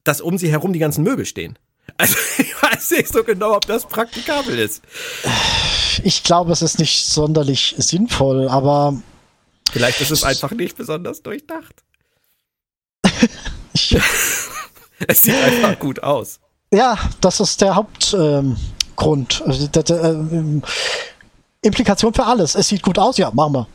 [0.05, 1.59] dass um sie herum die ganzen Möbel stehen.
[1.96, 4.83] Also ich weiß nicht so genau, ob das praktikabel ist.
[6.05, 9.03] Ich glaube, es ist nicht sonderlich sinnvoll, aber.
[9.70, 11.83] Vielleicht ist es einfach nicht besonders durchdacht.
[15.07, 16.40] es sieht einfach gut aus.
[16.72, 19.42] Ja, das ist der Hauptgrund.
[19.46, 20.68] Ähm, äh,
[21.62, 22.55] Implikation für alles.
[22.55, 23.68] Es sieht gut aus, ja, machen wir.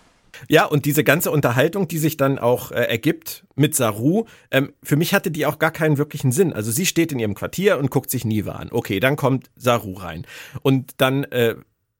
[0.48, 4.96] Ja, und diese ganze Unterhaltung, die sich dann auch äh, ergibt mit Saru, ähm, für
[4.96, 6.54] mich hatte die auch gar keinen wirklichen Sinn.
[6.54, 8.70] Also sie steht in ihrem Quartier und guckt sich Niva an.
[8.72, 10.26] Okay, dann kommt Saru rein.
[10.62, 11.56] Und dann äh,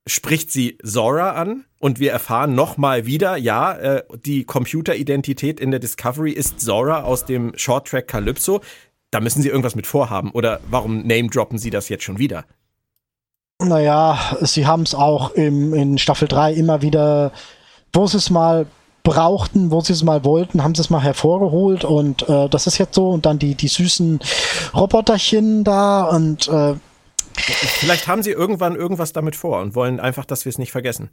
[0.08, 5.80] spricht sie Zora an und wir erfahren nochmal wieder, ja, äh, die Computeridentität in der
[5.80, 8.62] Discovery ist Zora aus dem Shorttrack Calypso.
[9.12, 10.32] Da müssen sie irgendwas mit vorhaben.
[10.32, 12.46] Oder warum name-droppen sie das jetzt schon wieder?
[13.64, 17.32] Naja, sie haben es auch im, in Staffel 3 immer wieder,
[17.94, 18.66] wo sie es mal
[19.04, 22.78] brauchten, wo sie es mal wollten, haben sie es mal hervorgeholt und äh, das ist
[22.78, 24.20] jetzt so und dann die, die süßen
[24.74, 26.76] Roboterchen da und äh,
[27.36, 31.10] Vielleicht haben sie irgendwann irgendwas damit vor und wollen einfach, dass wir es nicht vergessen.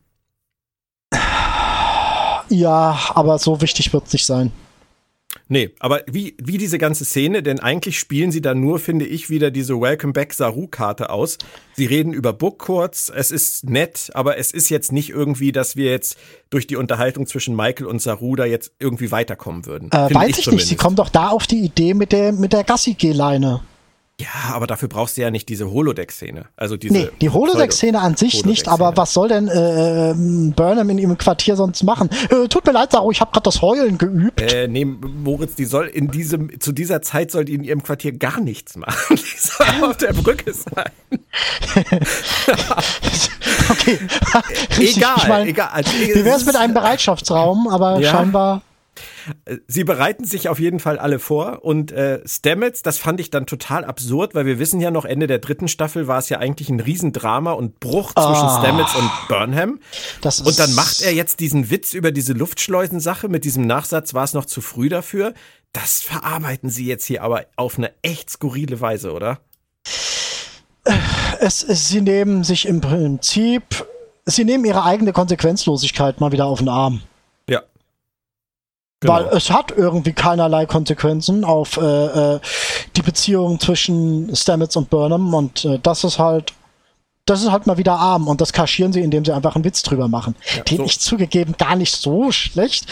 [2.50, 4.52] Ja, aber so wichtig wird es nicht sein.
[5.52, 9.30] Nee, aber wie, wie diese ganze Szene, denn eigentlich spielen sie da nur, finde ich,
[9.30, 11.38] wieder diese Welcome Back Saru-Karte aus.
[11.74, 15.74] Sie reden über Book kurz, es ist nett, aber es ist jetzt nicht irgendwie, dass
[15.74, 16.16] wir jetzt
[16.50, 19.90] durch die Unterhaltung zwischen Michael und Saru da jetzt irgendwie weiterkommen würden.
[19.90, 22.52] Äh, weiß ich, ich nicht, sie kommen doch da auf die Idee mit der, mit
[22.52, 23.60] der Gassi-G-Leine.
[24.20, 26.44] Ja, aber dafür brauchst du ja nicht diese Holodeck-Szene.
[26.54, 30.90] Also diese nee, die Holodeck-Szene an sich nicht, aber was soll denn äh, ähm, Burnham
[30.90, 32.10] in ihrem Quartier sonst machen?
[32.28, 34.42] Äh, tut mir leid, Saru, ich habe gerade das Heulen geübt.
[34.42, 38.12] Äh, nee, Moritz, die soll in diesem, zu dieser Zeit soll die in ihrem Quartier
[38.12, 39.16] gar nichts machen.
[39.20, 40.90] Die soll auf der Brücke sein.
[43.70, 43.98] okay.
[44.78, 45.68] egal, ich mein, egal.
[45.72, 48.10] Also, wie wär's mit einem Bereitschaftsraum, aber ja.
[48.10, 48.62] scheinbar
[49.66, 53.46] Sie bereiten sich auf jeden Fall alle vor und äh, Stamets, das fand ich dann
[53.46, 56.68] total absurd, weil wir wissen ja noch, Ende der dritten Staffel war es ja eigentlich
[56.68, 58.58] ein Riesendrama und Bruch zwischen oh.
[58.58, 59.80] Stamets und Burnham.
[60.22, 64.34] und dann macht er jetzt diesen Witz über diese Luftschleusensache mit diesem Nachsatz, war es
[64.34, 65.34] noch zu früh dafür.
[65.72, 69.40] Das verarbeiten sie jetzt hier aber auf eine echt skurrile Weise, oder?
[71.40, 73.86] Es, es, sie nehmen sich im Prinzip,
[74.24, 77.02] sie nehmen ihre eigene Konsequenzlosigkeit mal wieder auf den Arm.
[79.00, 79.14] Genau.
[79.14, 82.40] Weil es hat irgendwie keinerlei Konsequenzen auf äh, äh,
[82.96, 86.52] die Beziehung zwischen Stamets und Burnham und äh, das ist halt
[87.30, 89.82] das ist halt mal wieder arm und das kaschieren sie, indem sie einfach einen Witz
[89.82, 90.34] drüber machen.
[90.56, 90.84] Ja, Den so.
[90.84, 92.86] ich zugegeben gar nicht so schlecht.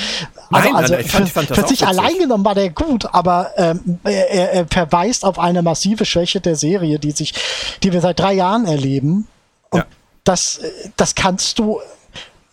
[0.51, 3.99] Also, Nein, also ich fand, für, für sich allein genommen war der gut, aber ähm,
[4.05, 7.35] er, er verweist auf eine massive Schwäche der Serie, die sich,
[7.83, 9.27] die wir seit drei Jahren erleben.
[9.71, 9.87] Und ja.
[10.23, 10.61] das,
[10.97, 11.81] das kannst du,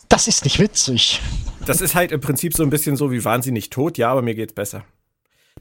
[0.09, 1.21] das ist nicht witzig.
[1.65, 4.35] Das ist halt im Prinzip so ein bisschen so wie wahnsinnig tot, ja, aber mir
[4.35, 4.85] geht's besser.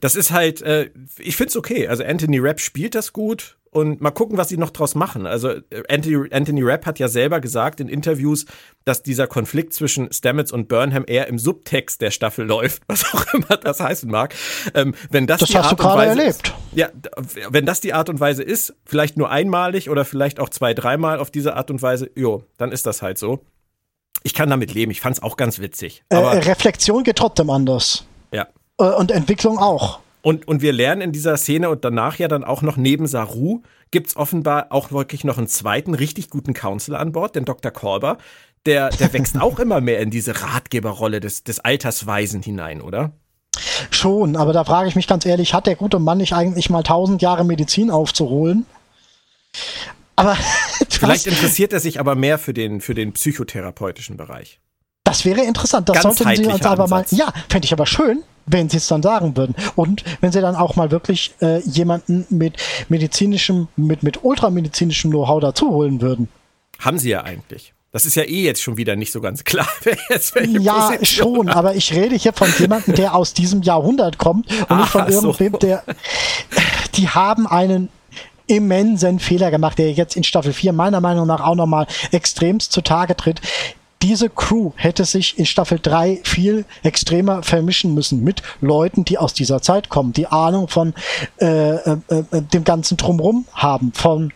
[0.01, 1.89] Das ist halt, äh, ich find's okay.
[1.89, 5.27] Also Anthony Rapp spielt das gut und mal gucken, was sie noch draus machen.
[5.27, 8.45] Also äh, Anthony, Anthony Rapp hat ja selber gesagt in Interviews,
[8.85, 13.33] dass dieser Konflikt zwischen Stamets und Burnham eher im Subtext der Staffel läuft, was auch
[13.33, 14.35] immer das heißen mag.
[14.75, 16.49] Ähm, wenn das, das die hast Art du gerade erlebt.
[16.49, 16.89] Ist, ja,
[17.49, 21.19] wenn das die Art und Weise ist, vielleicht nur einmalig oder vielleicht auch zwei, dreimal
[21.19, 23.41] auf diese Art und Weise, jo, dann ist das halt so
[24.23, 24.91] ich kann damit leben.
[24.91, 26.05] Ich fand es auch ganz witzig.
[26.09, 28.05] Äh, Aber, Reflexion geht trotzdem anders.
[28.33, 28.47] Ja.
[28.79, 30.01] Äh, und Entwicklung auch.
[30.23, 33.61] Und, und wir lernen in dieser Szene und danach ja dann auch noch neben Saru
[33.91, 37.71] gibt es offenbar auch wirklich noch einen zweiten richtig guten Counselor an Bord, den Dr.
[37.71, 38.17] Korber.
[38.65, 43.13] Der, der wächst auch immer mehr in diese Ratgeberrolle des, des Altersweisen hinein, oder?
[43.91, 46.83] Schon, aber da frage ich mich ganz ehrlich, hat der gute Mann nicht eigentlich mal
[46.83, 48.65] tausend Jahre Medizin aufzuholen?
[50.17, 50.37] Aber
[50.91, 54.61] vielleicht interessiert er sich aber mehr für den für den psychotherapeutischen Bereich.
[55.05, 55.89] Das wäre interessant.
[55.89, 57.05] Das sollten Sie uns aber mal.
[57.11, 59.55] Ja, fände ich aber schön, wenn Sie es dann sagen würden.
[59.77, 62.57] Und wenn Sie dann auch mal wirklich äh, jemanden mit
[62.89, 66.29] medizinischem, mit, mit ultramedizinischem Know-how dazu holen würden.
[66.79, 67.75] Haben Sie ja eigentlich.
[67.93, 70.89] Das ist ja eh jetzt schon wieder nicht so ganz klar, wer jetzt welche Ja,
[70.91, 71.57] Position schon, hat.
[71.57, 75.07] aber ich rede hier von jemandem, der aus diesem Jahrhundert kommt und ah, nicht von
[75.07, 75.59] irgendwem, so.
[75.59, 75.85] der.
[76.97, 77.89] Die haben einen
[78.47, 83.17] immensen Fehler gemacht, der jetzt in Staffel 4 meiner Meinung nach auch nochmal extremst zutage
[83.17, 83.41] tritt.
[84.03, 89.33] Diese Crew hätte sich in Staffel 3 viel extremer vermischen müssen mit Leuten, die aus
[89.33, 90.93] dieser Zeit kommen, die Ahnung von
[91.41, 94.33] äh, äh, äh, dem ganzen Drumrum haben, von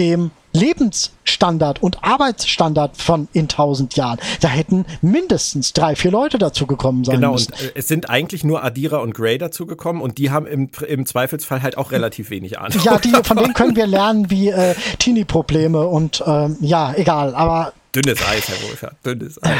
[0.00, 4.18] dem Lebensstandard und Arbeitsstandard von in tausend Jahren.
[4.40, 7.52] Da hätten mindestens drei, vier Leute dazugekommen sein genau, müssen.
[7.52, 11.04] Genau, und es sind eigentlich nur Adira und Gray dazugekommen und die haben im, im
[11.04, 12.80] Zweifelsfall halt auch relativ wenig Ahnung.
[12.82, 17.74] Ja, die, von denen können wir lernen, wie äh, Teenie-Probleme und ähm, ja, egal, aber.
[17.94, 19.58] Dünnes Eis, Herr Wohlfahrt, dünnes Eis.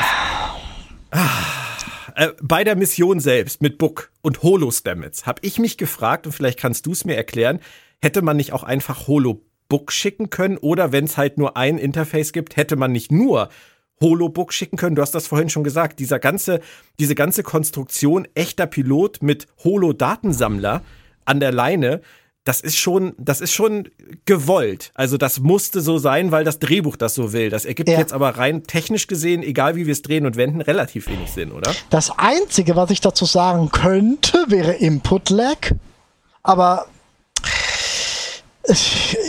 [1.10, 1.26] Ah.
[2.16, 6.58] Äh, bei der Mission selbst mit Book und Holo-Stamets habe ich mich gefragt, und vielleicht
[6.58, 7.60] kannst du es mir erklären,
[8.02, 11.78] hätte man nicht auch einfach Holo Book schicken können oder wenn es halt nur ein
[11.78, 13.48] Interface gibt, hätte man nicht nur
[14.02, 14.96] Holobook schicken können.
[14.96, 15.98] Du hast das vorhin schon gesagt.
[15.98, 16.60] Dieser ganze,
[16.98, 20.82] diese ganze Konstruktion echter Pilot mit Holo-Datensammler
[21.24, 22.00] an der Leine,
[22.44, 23.90] das ist schon, das ist schon
[24.24, 24.92] gewollt.
[24.94, 27.50] Also das musste so sein, weil das Drehbuch das so will.
[27.50, 27.98] Das ergibt ja.
[27.98, 31.52] jetzt aber rein technisch gesehen, egal wie wir es drehen und wenden, relativ wenig Sinn,
[31.52, 31.70] oder?
[31.90, 35.72] Das einzige, was ich dazu sagen könnte, wäre Input Lag.
[36.42, 36.86] Aber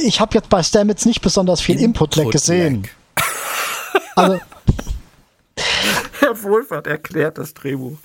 [0.04, 2.88] ich habe jetzt bei Stamets nicht besonders viel Input-Lag Input gesehen.
[4.16, 4.40] also,
[6.20, 7.98] Herr Wohlfahrt erklärt das Drehbuch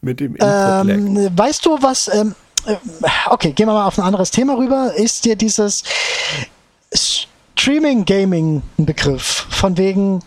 [0.00, 0.88] mit dem Input-Lag.
[0.88, 2.08] Ähm, weißt du, was.
[2.08, 2.34] Ähm,
[2.66, 2.76] äh,
[3.30, 4.94] okay, gehen wir mal auf ein anderes Thema rüber.
[4.96, 5.82] Ist dir dieses
[6.92, 9.46] Streaming-Gaming ein Begriff?
[9.50, 10.20] Von wegen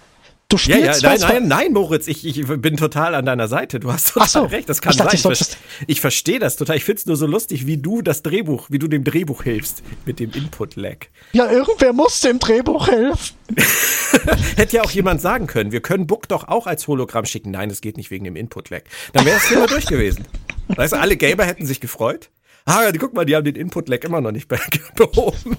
[0.49, 3.81] Du spielst ja, ja, nein, nein, nein, Moritz, ich, ich bin total an deiner Seite.
[3.81, 4.69] Du hast total so, recht.
[4.69, 5.33] Das kann ich dachte, sein.
[5.33, 6.77] Ich, ich, ich verstehe das total.
[6.77, 9.83] Ich finde es nur so lustig, wie du das Drehbuch, wie du dem Drehbuch hilfst
[10.05, 11.07] mit dem Input-Lag.
[11.33, 13.35] Ja, irgendwer muss dem Drehbuch helfen.
[14.55, 17.51] Hätte ja auch jemand sagen können, wir können Book doch auch als Hologramm schicken.
[17.51, 18.83] Nein, es geht nicht wegen dem Input-Lag.
[19.11, 20.23] Dann wäre das Thema durch gewesen.
[20.69, 22.29] Weißt du, alle Gamer hätten sich gefreut.
[22.63, 24.47] Ah, guck mal, die haben den Input-Lag immer noch nicht
[24.95, 25.57] behoben.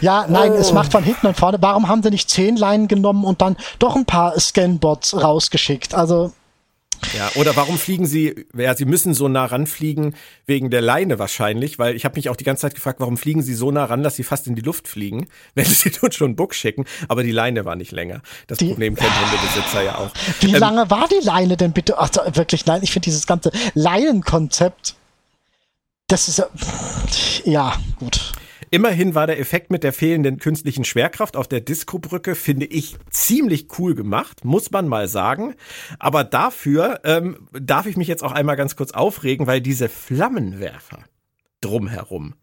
[0.00, 0.56] Ja, nein, oh.
[0.56, 1.58] es macht von hinten und vorne.
[1.60, 5.94] Warum haben sie nicht zehn Leinen genommen und dann doch ein paar Scanbots rausgeschickt?
[5.94, 6.32] Also.
[7.16, 10.14] Ja, oder warum fliegen sie, ja, sie müssen so nah ranfliegen
[10.46, 13.42] wegen der Leine wahrscheinlich, weil ich habe mich auch die ganze Zeit gefragt, warum fliegen
[13.42, 16.36] sie so nah ran, dass sie fast in die Luft fliegen, wenn sie tun schon
[16.36, 18.22] Book schicken, aber die Leine war nicht länger.
[18.46, 20.10] Das die, Problem kennt Hundebesitzer ja auch.
[20.40, 21.98] Wie ähm, lange war die Leine denn bitte?
[21.98, 24.94] Ach, wirklich, nein, ich finde dieses ganze Leinenkonzept,
[26.06, 26.42] das ist
[27.44, 28.32] ja gut.
[28.74, 33.66] Immerhin war der Effekt mit der fehlenden künstlichen Schwerkraft auf der Disco-Brücke, finde ich, ziemlich
[33.78, 35.54] cool gemacht, muss man mal sagen.
[35.98, 41.04] Aber dafür ähm, darf ich mich jetzt auch einmal ganz kurz aufregen, weil diese Flammenwerfer
[41.60, 42.34] drumherum.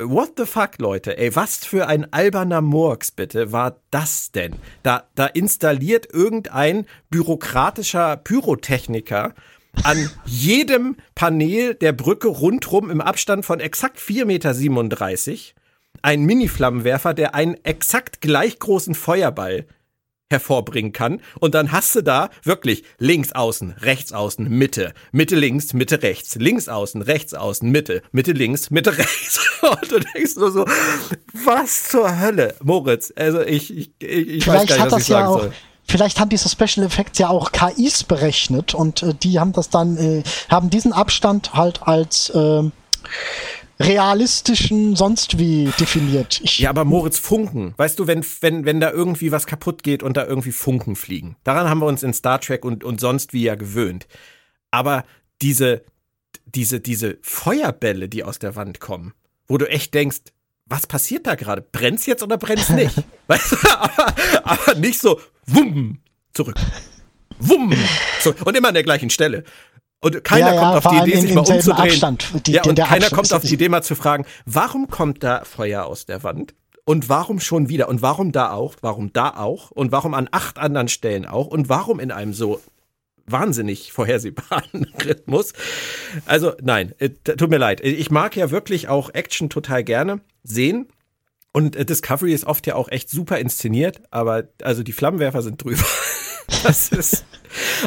[0.00, 1.16] What the fuck, Leute?
[1.16, 4.56] Ey, was für ein alberner Murks bitte war das denn?
[4.82, 9.34] Da, da installiert irgendein bürokratischer Pyrotechniker
[9.84, 15.58] an jedem Panel der Brücke rundrum im Abstand von exakt 4,37 Meter
[16.02, 19.66] einen Mini-Flammenwerfer, der einen exakt gleich großen Feuerball
[20.30, 21.20] hervorbringen kann.
[21.40, 26.34] Und dann hast du da wirklich links außen, rechts außen, Mitte, Mitte links, Mitte rechts,
[26.34, 29.40] links außen, rechts außen, Mitte, Mitte links, Mitte rechts.
[29.62, 30.64] Und du denkst nur so,
[31.44, 33.12] was zur Hölle, Moritz?
[33.16, 35.52] Also ich, ich, ich, ich weiß gar nicht, was ich sagen ja soll.
[35.88, 39.96] Vielleicht haben diese Special Effects ja auch KIs berechnet und äh, die haben das dann,
[39.96, 42.62] äh, haben diesen Abstand halt als äh,
[43.80, 46.40] realistischen sonst wie definiert.
[46.42, 50.02] Ich, ja, aber Moritz Funken, weißt du, wenn, wenn, wenn da irgendwie was kaputt geht
[50.02, 51.36] und da irgendwie Funken fliegen.
[51.44, 54.06] Daran haben wir uns in Star Trek und, und sonst wie ja gewöhnt.
[54.70, 55.04] Aber
[55.40, 55.84] diese,
[56.44, 59.14] diese, diese Feuerbälle, die aus der Wand kommen,
[59.46, 60.18] wo du echt denkst,
[60.68, 61.62] was passiert da gerade?
[61.62, 62.94] Brennt's jetzt oder brennt's nicht?
[63.26, 64.14] weißt du, aber,
[64.44, 66.00] aber nicht so, wumm,
[66.34, 66.56] zurück.
[67.38, 67.72] Wumm.
[68.20, 69.44] So, und immer an der gleichen Stelle.
[70.00, 71.90] Und keiner ja, kommt auf die Idee, sich mal umzudrehen.
[71.90, 75.24] Abstand, die, ja, und keiner Abstand kommt auf die Idee, mal zu fragen, warum kommt
[75.24, 76.54] da Feuer aus der Wand?
[76.84, 77.88] Und warum schon wieder?
[77.88, 78.76] Und warum da auch?
[78.80, 79.70] Warum da auch?
[79.70, 81.46] Und warum an acht anderen Stellen auch?
[81.46, 82.60] Und warum in einem so
[83.26, 85.52] wahnsinnig vorhersehbaren Rhythmus?
[86.26, 87.80] Also nein, äh, tut mir leid.
[87.80, 90.20] Ich mag ja wirklich auch Action total gerne
[90.50, 90.88] sehen.
[91.52, 95.62] Und äh, Discovery ist oft ja auch echt super inszeniert, aber also die Flammenwerfer sind
[95.62, 95.84] drüber.
[96.62, 97.24] das ist.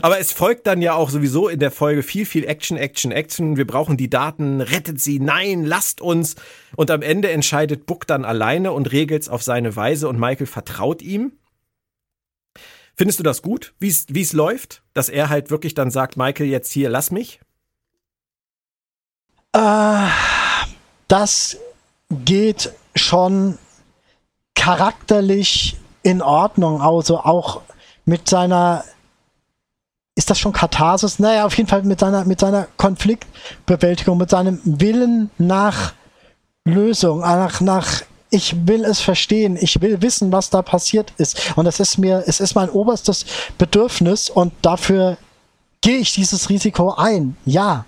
[0.02, 3.58] Aber es folgt dann ja auch sowieso in der Folge viel, viel Action, Action, Action.
[3.58, 6.36] Wir brauchen die Daten, rettet sie, nein, lasst uns.
[6.76, 11.02] Und am Ende entscheidet Book dann alleine und regelt's auf seine Weise und Michael vertraut
[11.02, 11.34] ihm.
[12.96, 14.84] Findest du das gut, wie es läuft?
[14.94, 17.40] Dass er halt wirklich dann sagt, Michael, jetzt hier, lass mich?
[19.54, 20.08] Äh,
[21.08, 21.58] das
[22.26, 23.58] geht schon
[24.56, 26.82] charakterlich in Ordnung.
[26.82, 27.62] Also auch
[28.06, 28.84] mit seiner,
[30.16, 31.20] ist das schon Katharsis?
[31.20, 35.94] Naja, auf jeden Fall mit seiner, mit seiner Konfliktbewältigung, mit seinem Willen nach
[36.66, 41.58] Lösung, nach, nach, ich will es verstehen, ich will wissen, was da passiert ist.
[41.58, 43.26] Und es ist mir, es ist mein oberstes
[43.58, 45.18] Bedürfnis und dafür
[45.82, 47.36] gehe ich dieses Risiko ein.
[47.46, 47.86] Ja.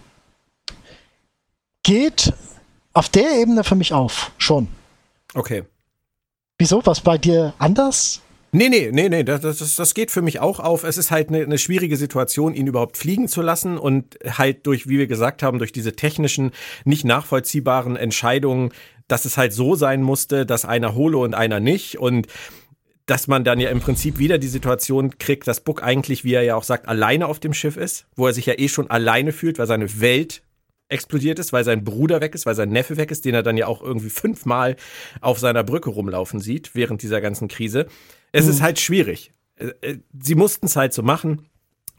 [1.83, 2.33] Geht
[2.93, 4.67] auf der Ebene für mich auf, schon.
[5.33, 5.63] Okay.
[6.57, 6.85] Wieso?
[6.85, 8.21] Was bei dir anders?
[8.55, 10.83] Nee, nee, nee, nee, das, das, das geht für mich auch auf.
[10.83, 14.87] Es ist halt eine, eine schwierige Situation, ihn überhaupt fliegen zu lassen und halt durch,
[14.87, 16.51] wie wir gesagt haben, durch diese technischen,
[16.85, 18.71] nicht nachvollziehbaren Entscheidungen,
[19.07, 22.27] dass es halt so sein musste, dass einer Holo und einer nicht und
[23.07, 26.43] dass man dann ja im Prinzip wieder die Situation kriegt, dass Book eigentlich, wie er
[26.43, 29.33] ja auch sagt, alleine auf dem Schiff ist, wo er sich ja eh schon alleine
[29.33, 30.43] fühlt, weil seine Welt
[30.93, 33.57] explodiert ist, weil sein Bruder weg ist, weil sein Neffe weg ist, den er dann
[33.57, 34.77] ja auch irgendwie fünfmal
[35.19, 37.87] auf seiner Brücke rumlaufen sieht während dieser ganzen Krise.
[38.31, 38.51] Es mhm.
[38.51, 39.31] ist halt schwierig.
[39.57, 41.47] Äh, äh, sie mussten es halt so machen.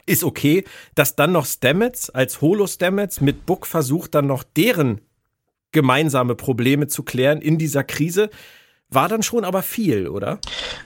[0.07, 5.01] Ist okay, dass dann noch Stamets als Holo-Stamets mit Book versucht, dann noch deren
[5.71, 8.29] gemeinsame Probleme zu klären in dieser Krise.
[8.91, 10.39] War dann schon aber viel, oder?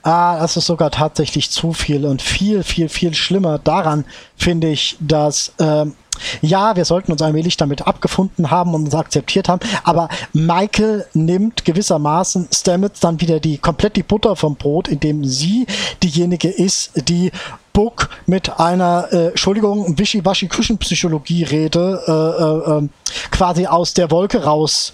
[0.04, 3.60] Ah, das ist sogar tatsächlich zu viel und viel, viel, viel schlimmer.
[3.60, 4.06] Daran
[4.38, 5.96] finde ich, dass ähm,
[6.42, 11.66] ja, wir sollten uns allmählich damit abgefunden haben und uns akzeptiert haben, aber Michael nimmt
[11.66, 15.66] gewissermaßen Stamets dann wieder die komplett die Butter vom Brot, indem sie
[16.04, 17.32] diejenige ist, die
[17.74, 22.90] Book mit einer, äh, Entschuldigung, wischiwaschi Küchenpsychologie-Rede äh, äh, ähm,
[23.32, 24.94] quasi aus der Wolke raus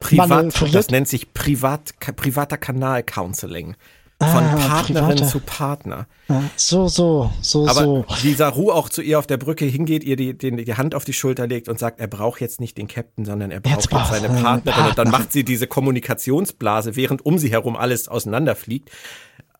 [0.00, 3.76] Privat, das nennt sich Privat, privater Kanal-Counseling.
[4.22, 5.26] Von ah, Partnerin private.
[5.26, 6.06] zu Partner.
[6.28, 8.04] Ja, so, so, so, Aber so.
[8.20, 11.06] wie Saru auch zu ihr auf der Brücke hingeht, ihr die, die, die Hand auf
[11.06, 13.90] die Schulter legt und sagt, er braucht jetzt nicht den Captain, sondern er braucht jetzt,
[13.90, 14.64] jetzt seine Partnerin.
[14.74, 14.88] Partner.
[14.90, 18.90] Und dann macht sie diese Kommunikationsblase, während um sie herum alles auseinanderfliegt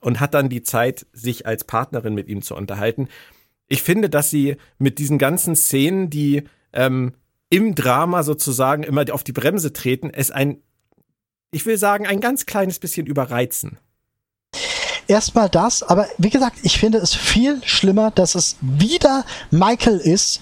[0.01, 3.09] und hat dann die Zeit, sich als Partnerin mit ihm zu unterhalten.
[3.67, 6.43] Ich finde, dass sie mit diesen ganzen Szenen, die
[6.75, 7.15] ähm,
[7.51, 10.63] im Drama sozusagen immer auf die Bremse treten, es ein,
[11.51, 13.79] ich will sagen, ein ganz kleines bisschen überreizen
[15.11, 20.41] erstmal das, aber wie gesagt, ich finde es viel schlimmer, dass es wieder Michael ist.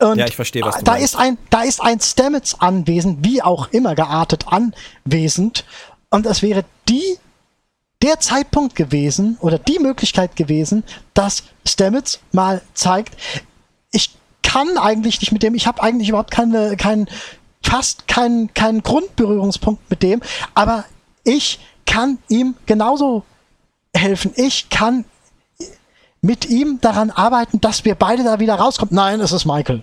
[0.00, 1.04] Und ja, ich verstehe, was du da meinst.
[1.04, 5.64] ist ein, da ist ein Stamets anwesend, wie auch immer geartet anwesend.
[6.10, 7.18] Und es wäre die,
[8.00, 10.82] der Zeitpunkt gewesen oder die Möglichkeit gewesen,
[11.14, 13.16] dass Stamets mal zeigt,
[13.90, 14.10] ich
[14.42, 17.08] kann eigentlich nicht mit dem, ich habe eigentlich überhaupt keine, keinen,
[17.62, 20.22] fast keinen, keinen Grundberührungspunkt mit dem,
[20.54, 20.84] aber
[21.24, 23.24] ich kann ihm genauso
[23.94, 24.32] helfen.
[24.36, 25.04] Ich kann
[26.20, 28.94] mit ihm daran arbeiten, dass wir beide da wieder rauskommen.
[28.94, 29.82] Nein, es ist Michael.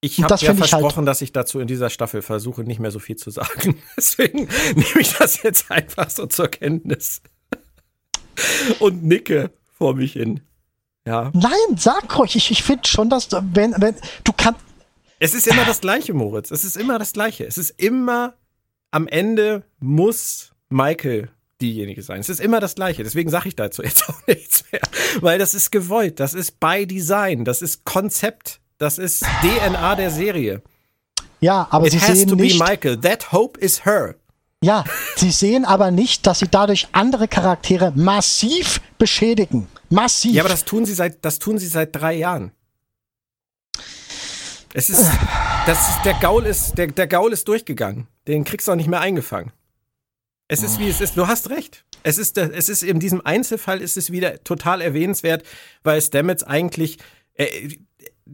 [0.00, 3.00] Ich habe ja versprochen, halt dass ich dazu in dieser Staffel versuche, nicht mehr so
[3.00, 3.82] viel zu sagen.
[3.96, 7.20] Deswegen nehme ich das jetzt einfach so zur Kenntnis.
[8.78, 10.40] Und nicke vor mich hin.
[11.08, 11.30] Ja.
[11.32, 12.36] Nein, sag ruhig.
[12.36, 13.94] Ich, ich finde schon, dass wenn, wenn
[14.24, 14.60] du kannst.
[15.18, 16.50] Es ist immer das Gleiche, Moritz.
[16.50, 17.46] Es ist immer das Gleiche.
[17.46, 18.34] Es ist immer
[18.90, 21.30] am Ende muss Michael
[21.62, 22.20] diejenige sein.
[22.20, 23.04] Es ist immer das Gleiche.
[23.04, 24.82] Deswegen sage ich dazu jetzt auch nichts mehr.
[25.22, 26.20] Weil das ist gewollt.
[26.20, 27.46] Das ist by Design.
[27.46, 28.60] Das ist Konzept.
[28.76, 30.62] Das ist DNA der Serie.
[31.40, 33.00] Ja, aber It sie has sehen to nicht, be Michael.
[33.00, 34.14] That hope is her.
[34.62, 34.84] Ja,
[35.16, 39.68] sie sehen aber nicht, dass sie dadurch andere Charaktere massiv beschädigen.
[39.88, 40.34] Massiv.
[40.34, 42.50] Ja, aber das tun sie seit, das tun sie seit drei Jahren.
[44.74, 45.10] Es ist,
[45.66, 48.08] das ist, der Gaul ist, der, der Gaul ist durchgegangen.
[48.26, 49.52] Den kriegst du auch nicht mehr eingefangen.
[50.48, 51.16] Es ist wie es ist.
[51.16, 51.84] Du hast recht.
[52.02, 55.44] Es ist, es ist in diesem Einzelfall ist es wieder total erwähnenswert,
[55.82, 56.98] weil Stamets eigentlich,
[57.34, 57.76] äh,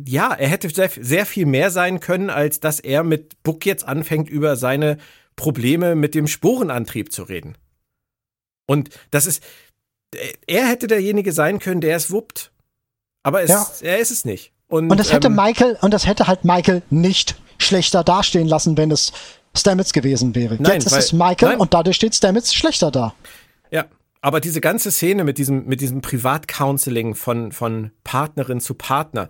[0.05, 3.87] ja, er hätte sehr, sehr viel mehr sein können, als dass er mit Buck jetzt
[3.87, 4.99] anfängt, über seine
[5.37, 7.57] Probleme mit dem Sporenantrieb zu reden.
[8.67, 9.43] Und das ist,
[10.47, 12.53] er hätte derjenige sein können, der es wuppt.
[13.23, 13.67] Aber es, ja.
[13.83, 14.53] er ist es nicht.
[14.69, 18.77] Und, und das hätte ähm, Michael, und das hätte halt Michael nicht schlechter dastehen lassen,
[18.77, 19.13] wenn es
[19.57, 20.57] Stamets gewesen wäre.
[20.59, 21.61] Nein, Jetzt ist weil, es Michael nein.
[21.61, 23.15] und dadurch steht Stamets schlechter da.
[23.71, 23.87] Ja,
[24.21, 29.29] aber diese ganze Szene mit diesem, mit diesem Privatcounseling von, von Partnerin zu Partner,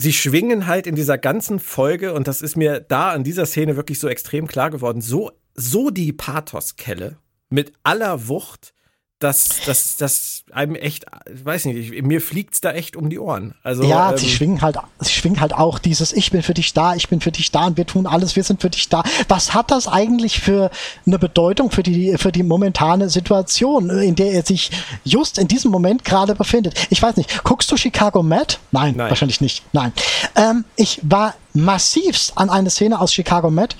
[0.00, 3.76] sie schwingen halt in dieser ganzen Folge, und das ist mir da an dieser Szene
[3.76, 7.18] wirklich so extrem klar geworden, so, so die Pathoskelle
[7.50, 8.72] mit aller Wucht,
[9.20, 13.18] dass das, das einem echt, ich weiß nicht, ich, mir fliegt's da echt um die
[13.18, 13.54] Ohren.
[13.62, 16.72] Also, ja, ähm, sie schwingen halt, sie schwingen halt auch dieses Ich bin für dich
[16.72, 19.02] da, ich bin für dich da und wir tun alles, wir sind für dich da.
[19.28, 20.70] Was hat das eigentlich für
[21.06, 24.70] eine Bedeutung für die, für die momentane Situation, in der er sich
[25.04, 26.74] just in diesem Moment gerade befindet?
[26.88, 28.58] Ich weiß nicht, guckst du Chicago Med?
[28.72, 29.10] Nein, Nein.
[29.10, 29.62] wahrscheinlich nicht.
[29.72, 29.92] Nein.
[30.34, 33.76] Ähm, ich war massivst an eine Szene aus Chicago Med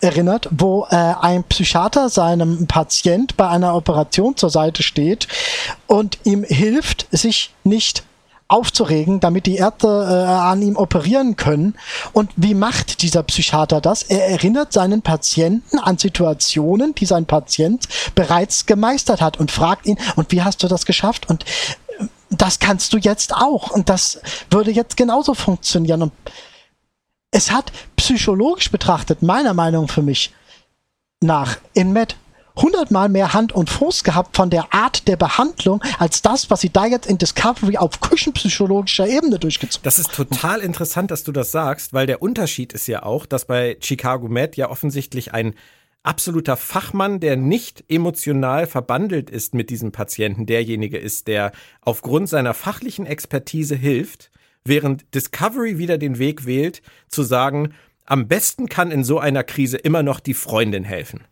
[0.00, 5.28] erinnert, wo äh, ein Psychiater seinem Patient bei einer Operation zur Seite steht
[5.86, 8.04] und ihm hilft, sich nicht
[8.50, 11.74] aufzuregen, damit die Ärzte äh, an ihm operieren können.
[12.12, 14.02] Und wie macht dieser Psychiater das?
[14.02, 19.98] Er erinnert seinen Patienten an Situationen, die sein Patient bereits gemeistert hat und fragt ihn,
[20.16, 21.28] und wie hast du das geschafft?
[21.28, 21.44] Und
[22.00, 23.70] äh, das kannst du jetzt auch.
[23.70, 26.02] Und das würde jetzt genauso funktionieren.
[26.02, 26.12] Und
[27.30, 30.32] es hat psychologisch betrachtet, meiner Meinung für mich
[31.20, 32.16] nach, in Matt
[32.56, 36.70] hundertmal mehr Hand und Fuß gehabt von der Art der Behandlung als das, was sie
[36.70, 41.52] da jetzt in Discovery auf küchenpsychologischer Ebene durchgezogen Das ist total interessant, dass du das
[41.52, 45.54] sagst, weil der Unterschied ist ja auch, dass bei Chicago Med ja offensichtlich ein
[46.02, 51.52] absoluter Fachmann, der nicht emotional verbandelt ist mit diesem Patienten, derjenige ist, der
[51.82, 54.29] aufgrund seiner fachlichen Expertise hilft,
[54.64, 59.76] während Discovery wieder den Weg wählt, zu sagen, am besten kann in so einer Krise
[59.76, 61.24] immer noch die Freundin helfen.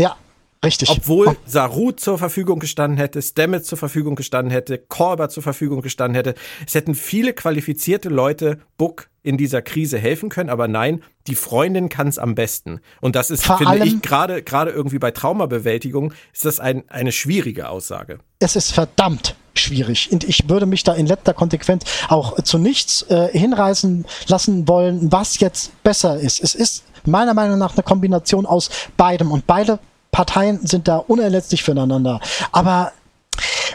[0.00, 0.16] Ja,
[0.64, 0.90] Richtig.
[0.90, 6.14] Obwohl Saru zur Verfügung gestanden hätte, Stamets zur Verfügung gestanden hätte, Korber zur Verfügung gestanden
[6.14, 6.34] hätte.
[6.66, 11.88] Es hätten viele qualifizierte Leute Book in dieser Krise helfen können, aber nein, die Freundin
[11.88, 12.80] kann es am besten.
[13.00, 17.12] Und das ist, Vor finde ich, gerade gerade irgendwie bei Traumabewältigung ist das ein, eine
[17.12, 18.18] schwierige Aussage.
[18.38, 20.12] es ist verdammt schwierig.
[20.12, 25.10] Und ich würde mich da in letzter Konsequenz auch zu nichts äh, hinreißen lassen wollen,
[25.10, 26.42] was jetzt besser ist.
[26.42, 29.78] Es ist meiner Meinung nach eine Kombination aus beidem und beide
[30.10, 32.20] Parteien sind da unerlässlich füreinander.
[32.52, 32.92] Aber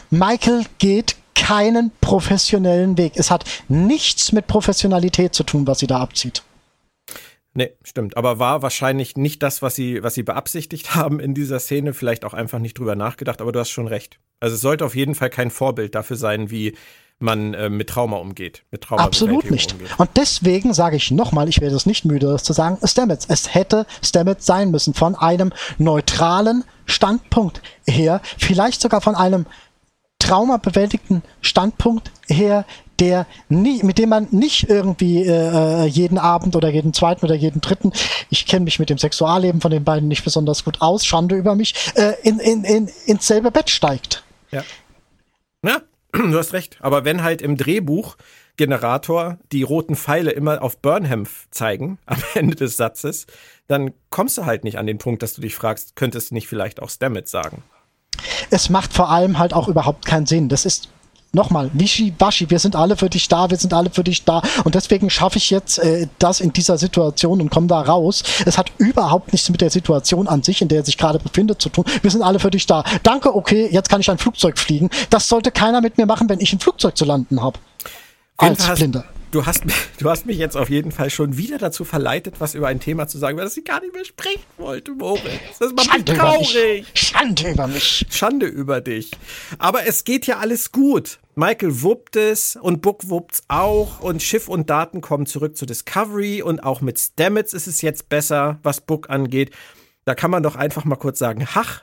[0.10, 3.14] Michael geht keinen professionellen Weg.
[3.16, 6.44] Es hat nichts mit Professionalität zu tun, was sie da abzieht.
[7.54, 8.18] Nee, stimmt.
[8.18, 11.94] Aber war wahrscheinlich nicht das, was sie, was sie beabsichtigt haben in dieser Szene.
[11.94, 14.20] Vielleicht auch einfach nicht drüber nachgedacht, aber du hast schon recht.
[14.42, 16.76] Also es sollte auf jeden Fall kein Vorbild dafür sein, wie
[17.20, 18.64] man äh, mit Trauma umgeht.
[18.72, 19.76] Mit Trauma Absolut nicht.
[19.98, 23.26] Und deswegen sage ich nochmal, ich werde es nicht müde, das zu sagen, Stamets.
[23.30, 29.46] Es hätte Stamets sein müssen von einem neutralen Standpunkt her, vielleicht sogar von einem
[30.20, 32.66] traumabewältigten Standpunkt her,
[33.00, 37.62] der nie, mit dem man nicht irgendwie äh, jeden Abend oder jeden zweiten oder jeden
[37.62, 37.92] dritten,
[38.30, 41.56] ich kenne mich mit dem Sexualleben von den beiden nicht besonders gut aus, Schande über
[41.56, 44.24] mich, äh, in, in, in, ins selbe Bett steigt.
[44.52, 44.64] Ja.
[45.64, 45.82] Ja,
[46.32, 46.78] du hast recht.
[46.80, 48.18] Aber wenn halt im Drehbuch
[48.58, 53.28] Generator die roten Pfeile immer auf Burnham zeigen am Ende des Satzes,
[53.68, 56.48] dann kommst du halt nicht an den Punkt, dass du dich fragst, könntest du nicht
[56.48, 57.64] vielleicht auch Stamets sagen?
[58.50, 60.50] es macht vor allem halt auch überhaupt keinen Sinn.
[60.50, 60.90] Das ist
[61.36, 64.74] nochmal, Wischi-Waschi, wir sind alle für dich da, wir sind alle für dich da und
[64.74, 68.24] deswegen schaffe ich jetzt äh, das in dieser Situation und komme da raus.
[68.46, 71.62] Es hat überhaupt nichts mit der Situation an sich, in der er sich gerade befindet,
[71.62, 71.86] zu tun.
[72.02, 72.84] Wir sind alle für dich da.
[73.04, 74.90] Danke, okay, jetzt kann ich ein Flugzeug fliegen.
[75.10, 77.60] Das sollte keiner mit mir machen, wenn ich ein Flugzeug zu landen habe.
[78.38, 79.06] Als Blinder.
[79.36, 79.66] Du hast,
[80.00, 83.10] du hast mich jetzt auf jeden Fall schon wieder dazu verleitet, was über ein Thema
[83.10, 85.60] zu sagen, über das ich gar nicht mehr sprechen wollte, Moritz.
[85.60, 86.52] Das macht mich Schande über mich.
[86.54, 86.86] traurig.
[86.94, 88.06] Schande über mich.
[88.10, 89.12] Schande über dich.
[89.58, 91.20] Aber es geht ja alles gut.
[91.36, 96.42] Michael wuppt es und Book wuppt's auch und Schiff und Daten kommen zurück zu Discovery
[96.42, 99.52] und auch mit Stamets ist es jetzt besser, was Book angeht.
[100.06, 101.82] Da kann man doch einfach mal kurz sagen, hach,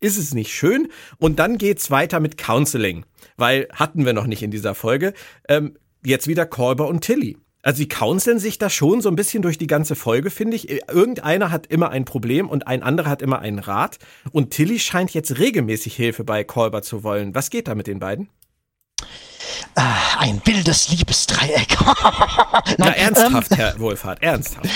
[0.00, 0.88] ist es nicht schön?
[1.18, 3.04] Und dann geht's weiter mit Counseling,
[3.36, 5.12] weil hatten wir noch nicht in dieser Folge.
[5.50, 7.36] Ähm, jetzt wieder Kolber und Tilly.
[7.62, 10.68] Also sie counseln sich da schon so ein bisschen durch die ganze Folge, finde ich.
[10.70, 13.98] Irgendeiner hat immer ein Problem und ein anderer hat immer einen Rat.
[14.32, 17.34] Und Tilly scheint jetzt regelmäßig Hilfe bei Kolber zu wollen.
[17.34, 18.28] Was geht da mit den beiden?
[19.76, 21.78] Ah, ein wildes Liebesdreieck.
[21.80, 24.68] Na, Nein, ernsthaft, ähm, Herr Wohlfahrt, ernsthaft.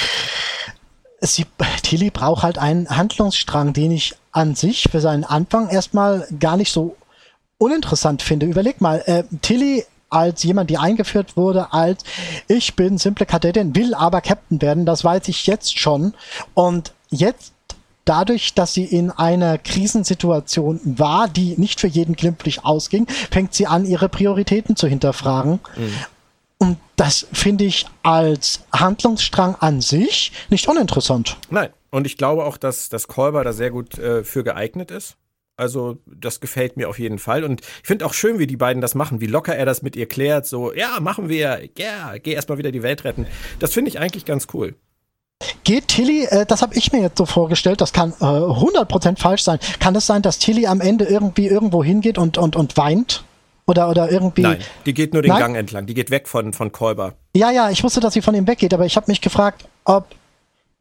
[1.20, 1.44] sie,
[1.82, 6.72] Tilly braucht halt einen Handlungsstrang, den ich an sich für seinen Anfang erstmal gar nicht
[6.72, 6.96] so
[7.58, 8.46] uninteressant finde.
[8.46, 12.02] Überleg mal, äh, Tilly als jemand, die eingeführt wurde, als
[12.46, 16.14] ich bin simple Kadettin, will aber Captain werden, das weiß ich jetzt schon.
[16.54, 17.52] Und jetzt
[18.04, 23.66] dadurch, dass sie in einer Krisensituation war, die nicht für jeden glimpflich ausging, fängt sie
[23.66, 25.60] an, ihre Prioritäten zu hinterfragen.
[26.58, 31.36] Und das finde ich als Handlungsstrang an sich nicht uninteressant.
[31.50, 31.70] Nein.
[31.90, 35.16] Und ich glaube auch, dass, dass Kolber da sehr gut äh, für geeignet ist.
[35.58, 37.42] Also, das gefällt mir auf jeden Fall.
[37.42, 39.96] Und ich finde auch schön, wie die beiden das machen, wie locker er das mit
[39.96, 40.46] ihr klärt.
[40.46, 43.26] So, ja, machen wir, ja, geh erstmal wieder die Welt retten.
[43.58, 44.76] Das finde ich eigentlich ganz cool.
[45.64, 49.42] Geht Tilly, äh, das habe ich mir jetzt so vorgestellt, das kann äh, 100% falsch
[49.42, 49.58] sein.
[49.80, 53.24] Kann es sein, dass Tilly am Ende irgendwie irgendwo hingeht und, und, und weint?
[53.66, 54.42] Oder, oder irgendwie.
[54.42, 55.40] Nein, die geht nur den Nein?
[55.40, 55.86] Gang entlang.
[55.86, 57.14] Die geht weg von, von Kolber.
[57.36, 60.06] Ja, ja, ich wusste, dass sie von ihm weggeht, aber ich habe mich gefragt, ob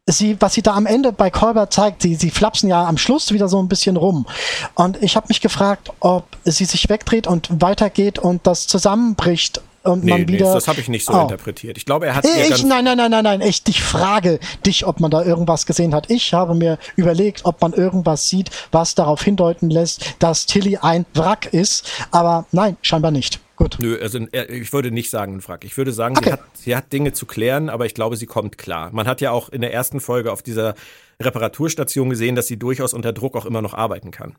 [0.08, 3.32] sie, was sie da am Ende bei Kolber zeigt, sie, sie flapsen ja am Schluss
[3.32, 4.26] wieder so ein bisschen rum.
[4.74, 10.04] Und ich habe mich gefragt, ob sie sich wegdreht und weitergeht und das zusammenbricht und
[10.04, 10.54] Nee, man nee, wieder.
[10.54, 11.22] das habe ich nicht so Oh.
[11.22, 11.78] interpretiert.
[11.78, 15.00] Ich glaube, er hat Ich, nein, nein, nein, nein, nein, echt, ich frage dich, ob
[15.00, 16.10] man da irgendwas gesehen hat.
[16.10, 21.06] Ich habe mir überlegt, ob man irgendwas sieht, was darauf hindeuten lässt, dass Tilly ein
[21.14, 23.40] Wrack ist, aber nein, scheinbar nicht.
[23.58, 23.78] Gut.
[23.80, 25.66] Nö, also äh, ich würde nicht sagen ein Wrack.
[25.66, 26.26] Ich würde sagen, Okay.
[26.30, 28.92] sie, hat, sie hat Dinge zu klären, aber ich glaube, sie kommt klar.
[28.94, 30.76] Man hat ja auch in der ersten Folge auf dieser
[31.22, 34.36] Reparaturstation gesehen, dass sie durchaus unter Druck auch immer noch arbeiten kann.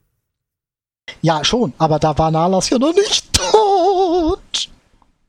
[1.21, 3.38] Ja, schon, aber da war Nalas ja noch nicht.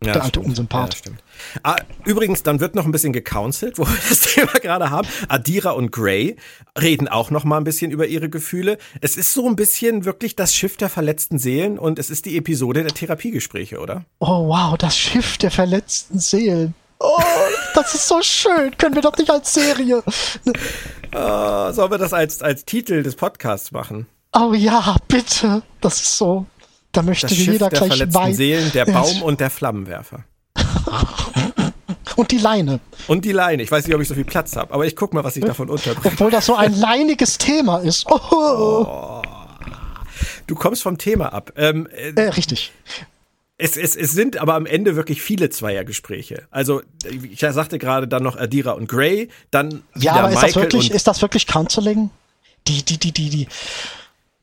[0.03, 0.93] Ja, der alte Unsympath.
[0.93, 1.23] Ja, stimmt.
[1.61, 1.75] Ah,
[2.05, 5.07] übrigens, dann wird noch ein bisschen gecounselt, wo wir das Thema gerade haben.
[5.27, 6.37] Adira und Gray
[6.79, 8.77] reden auch noch mal ein bisschen über ihre Gefühle.
[9.01, 12.37] Es ist so ein bisschen wirklich das Schiff der verletzten Seelen und es ist die
[12.37, 14.05] Episode der Therapiegespräche, oder?
[14.19, 16.75] Oh wow, das Schiff der verletzten Seelen.
[16.99, 17.21] Oh,
[17.75, 18.75] das ist so schön.
[18.77, 20.03] Können wir doch nicht als Serie.
[21.13, 24.05] Oh, sollen wir das als, als Titel des Podcasts machen?
[24.33, 25.63] Oh ja, bitte.
[25.81, 26.45] Das ist so.
[26.91, 28.33] Da möchte das Schiff jeder der gleich verletzten weinen.
[28.35, 30.23] Seelen, der Baum und der Flammenwerfer.
[32.15, 32.79] Und die Leine.
[33.07, 33.63] Und die Leine.
[33.63, 35.45] Ich weiß nicht, ob ich so viel Platz habe, aber ich guck mal, was ich
[35.45, 36.13] davon unterbringe.
[36.13, 38.05] Obwohl das so ein leiniges Thema ist.
[38.09, 39.21] Oh.
[40.47, 41.53] Du kommst vom Thema ab.
[41.55, 42.71] Ähm, äh, Äh, richtig.
[43.57, 46.47] es, es, es sind aber am Ende wirklich viele Zweiergespräche.
[46.49, 50.89] Also, ich sagte gerade dann noch Adira und Gray, dann Ja, aber ist das wirklich,
[50.89, 52.09] und ist das wirklich Counseling?
[52.67, 53.47] Die, die, die, die, die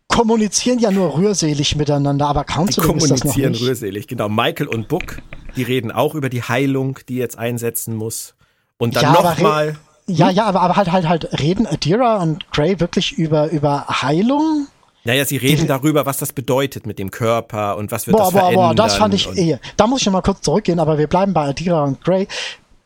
[0.09, 3.63] kommunizieren ja nur rührselig miteinander, aber die Counseling ist das noch kommunizieren nicht.
[3.63, 4.07] rührselig.
[4.07, 5.19] Genau, Michael und Book,
[5.57, 8.35] die reden auch über die Heilung, die jetzt einsetzen muss.
[8.79, 9.77] Und dann Ja, nochmal.
[10.09, 14.69] Ja, ja, aber, aber halt, halt, halt, reden Adira und Gray wirklich über, über Heilung?
[15.05, 18.33] Naja, sie reden darüber, was das bedeutet mit dem Körper und was wird Boah, das
[18.33, 18.77] boah, boah, verändern.
[18.77, 19.59] das fand ich eh.
[19.77, 22.27] Da muss ich noch mal kurz zurückgehen, aber wir bleiben bei Adira und Gray.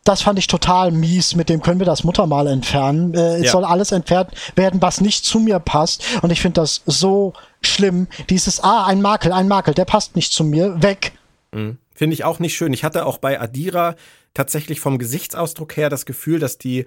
[0.03, 1.35] Das fand ich total mies.
[1.35, 3.13] Mit dem können wir das Muttermal entfernen.
[3.13, 3.51] Äh, es Ja.
[3.51, 6.03] soll alles entfernt werden, was nicht zu mir passt.
[6.23, 8.07] Und ich finde das so schlimm.
[8.29, 10.81] Dieses, ah, ein Makel, ein Makel, der passt nicht zu mir.
[10.81, 11.11] Weg.
[11.51, 12.73] Finde ich auch nicht schön.
[12.73, 13.95] Ich hatte auch bei Adira
[14.33, 16.85] tatsächlich vom Gesichtsausdruck her das Gefühl, dass die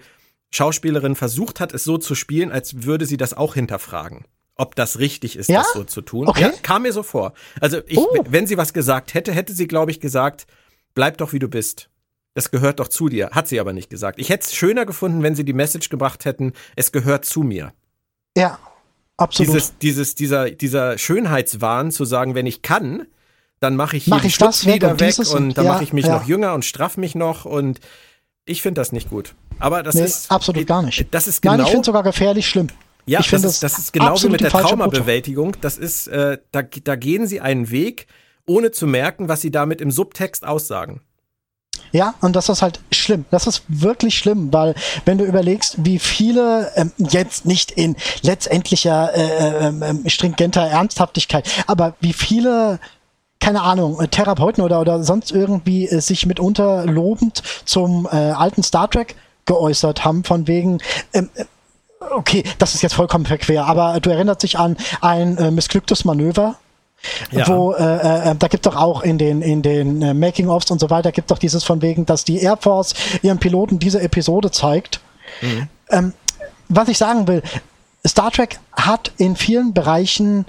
[0.51, 4.25] Schauspielerin versucht hat, es so zu spielen, als würde sie das auch hinterfragen.
[4.57, 5.59] Ob das richtig ist, Ja?
[5.61, 6.29] das so zu tun.
[6.29, 6.43] Okay.
[6.43, 7.33] Ja, kam mir so vor.
[7.61, 8.07] Also, ich, Oh.
[8.29, 10.47] wenn sie was gesagt hätte, hätte sie, glaube ich, gesagt,
[10.95, 11.89] bleib doch wie du bist.
[12.35, 13.31] Das gehört doch zu dir.
[13.31, 14.19] Hat sie aber nicht gesagt.
[14.19, 17.73] Ich hätte es schöner gefunden, wenn sie die Message gebracht hätten, es gehört zu mir.
[18.37, 18.59] Ja,
[19.17, 19.55] absolut.
[19.55, 23.07] Dieses, dieses, dieser, dieser Schönheitswahn zu sagen, wenn ich kann,
[23.61, 25.73] dann mache ich hier Mach die ich das weg und weg und, und- dann ja,
[25.73, 26.19] mache ich mich ja.
[26.19, 27.81] noch jünger und straff mich noch und
[28.47, 29.35] ich finde das nicht gut.
[29.61, 31.07] Aber das nee, ist absolut gar nicht.
[31.13, 32.67] Das ist genau Nein, ich finde sogar gefährlich schlimm.
[33.07, 35.57] ja, ich finde das, ist, das ist genau wie absolut mit der Traumabewältigung.
[35.61, 38.09] Das ist, äh, da, da gehen sie einen Weg,
[38.45, 41.01] ohne zu merken, was sie damit im Subtext aussagen.
[41.93, 43.25] Ja, und das ist halt schlimm.
[43.31, 44.75] Das ist wirklich schlimm, weil
[45.05, 51.49] wenn du überlegst, wie viele ähm, jetzt nicht in letztendlicher äh, ähm, ähm, stringenter Ernsthaftigkeit,
[51.67, 52.79] aber wie viele
[53.41, 58.63] keine Ahnung, äh, Therapeuten oder, oder sonst irgendwie äh, sich mitunter lobend zum äh, alten
[58.63, 60.79] Star Trek geäußert haben, von wegen,
[61.13, 61.45] ähm, äh,
[62.11, 66.57] okay, das ist jetzt vollkommen verquer, aber du erinnerst dich an ein äh, missglücktes Manöver,
[67.31, 67.49] Ja.
[67.49, 70.91] wo äh, äh, da gibt doch auch in den in den äh, Making-ofs und so
[70.91, 75.01] weiter gibt doch dieses von wegen, dass die Air Force ihren Piloten diese Episode zeigt.
[75.91, 76.13] Ähm,
[76.69, 77.43] was ich sagen will,
[78.07, 80.47] Star Trek hat in vielen Bereichen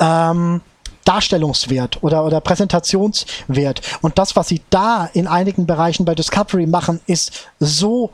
[0.00, 0.60] ähm,
[1.04, 3.82] Darstellungswert oder, oder Präsentationswert.
[4.00, 8.10] Und das, was sie da in einigen Bereichen bei Discovery machen, ist so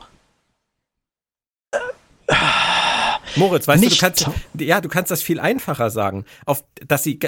[3.35, 4.29] Moritz, weißt Nicht du, du kannst,
[4.59, 6.25] ja, du kannst das viel einfacher sagen.
[6.45, 7.19] Auf, dass sie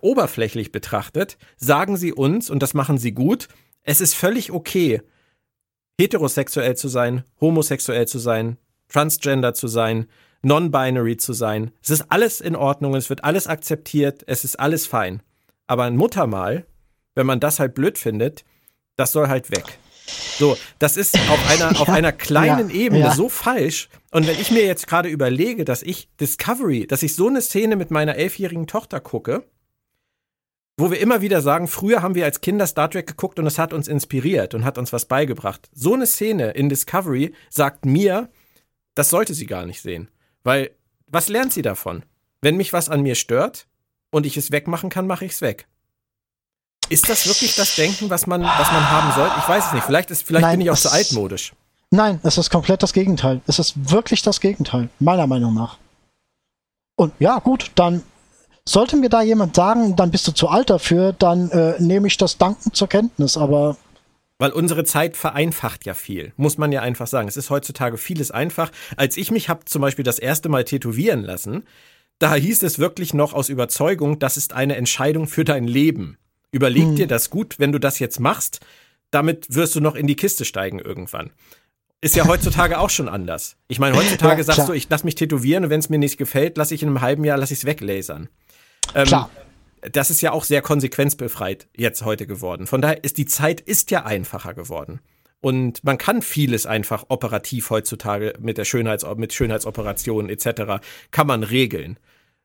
[0.00, 3.48] oberflächlich betrachtet, sagen sie uns, und das machen sie gut,
[3.82, 5.02] es ist völlig okay,
[5.98, 8.58] heterosexuell zu sein, homosexuell zu sein,
[8.88, 10.06] transgender zu sein,
[10.42, 11.70] non-binary zu sein.
[11.82, 15.22] Es ist alles in Ordnung, es wird alles akzeptiert, es ist alles fein.
[15.66, 16.66] Aber ein Muttermal,
[17.14, 18.44] wenn man das halt blöd findet,
[18.96, 19.78] das soll halt weg.
[20.38, 23.14] So, das ist auf einer, auf Ja, einer kleinen ja, Ebene ja.
[23.14, 23.88] so falsch.
[24.10, 27.76] Und wenn ich mir jetzt gerade überlege, dass ich Discovery, dass ich so eine Szene
[27.76, 29.44] mit meiner elfjährigen Tochter gucke,
[30.76, 33.58] wo wir immer wieder sagen, früher haben wir als Kinder Star Trek geguckt und es
[33.58, 35.68] hat uns inspiriert und hat uns was beigebracht.
[35.72, 38.30] So eine Szene in Discovery sagt mir,
[38.94, 40.10] das sollte sie gar nicht sehen.
[40.42, 40.70] Weil,
[41.06, 42.04] was lernt sie davon?
[42.40, 43.68] Wenn mich was an mir stört
[44.10, 45.68] und ich es wegmachen kann, mache ich es weg.
[46.92, 49.34] Ist das wirklich das Denken, was man, was man haben sollte?
[49.38, 49.84] Ich weiß es nicht.
[49.84, 51.54] Vielleicht, ist, vielleicht Nein, bin ich auch zu altmodisch.
[51.90, 53.40] Nein, es ist komplett das Gegenteil.
[53.46, 55.78] Es ist wirklich das Gegenteil, meiner Meinung nach.
[56.96, 58.02] Und ja, gut, dann
[58.66, 62.18] sollte mir da jemand sagen, dann bist du zu alt dafür, dann äh, nehme ich
[62.18, 63.38] das dankend zur Kenntnis.
[63.38, 63.78] Aber
[64.38, 67.26] Weil unsere Zeit vereinfacht ja viel, muss man ja einfach sagen.
[67.26, 68.70] Es ist heutzutage vieles einfach.
[68.98, 71.64] Als ich mich habe zum Beispiel das erste Mal tätowieren lassen,
[72.18, 76.18] da hieß es wirklich noch aus Überzeugung, das ist eine Entscheidung für dein Leben.
[76.52, 78.60] Überleg dir das gut, wenn du das jetzt machst,
[79.10, 81.30] damit wirst du noch in die Kiste steigen irgendwann.
[82.00, 83.56] Ist ja heutzutage auch schon anders.
[83.68, 84.66] Ich meine, heutzutage Ja, sagst klar.
[84.68, 87.00] du, ich lass mich tätowieren und wenn es mir nicht gefällt, lasse ich in einem
[87.00, 88.28] halben Jahr, lass ich es weglasern.
[88.94, 89.30] Ähm, klar,
[89.80, 92.66] das ist ja auch sehr konsequenzbefreit jetzt heute geworden.
[92.66, 95.00] Von daher ist die Zeit ist ja einfacher geworden.
[95.40, 100.84] Und man kann vieles einfach operativ heutzutage mit der Schönheits mit Schönheitsoperationen etc.
[101.10, 101.98] kann man regeln.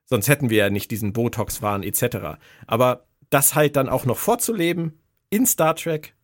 [0.06, 2.40] Sonst hätten wir ja nicht diesen Botox-Wahn etc.
[2.66, 5.00] Aber das halt dann auch noch vorzuleben
[5.30, 6.16] in Star Trek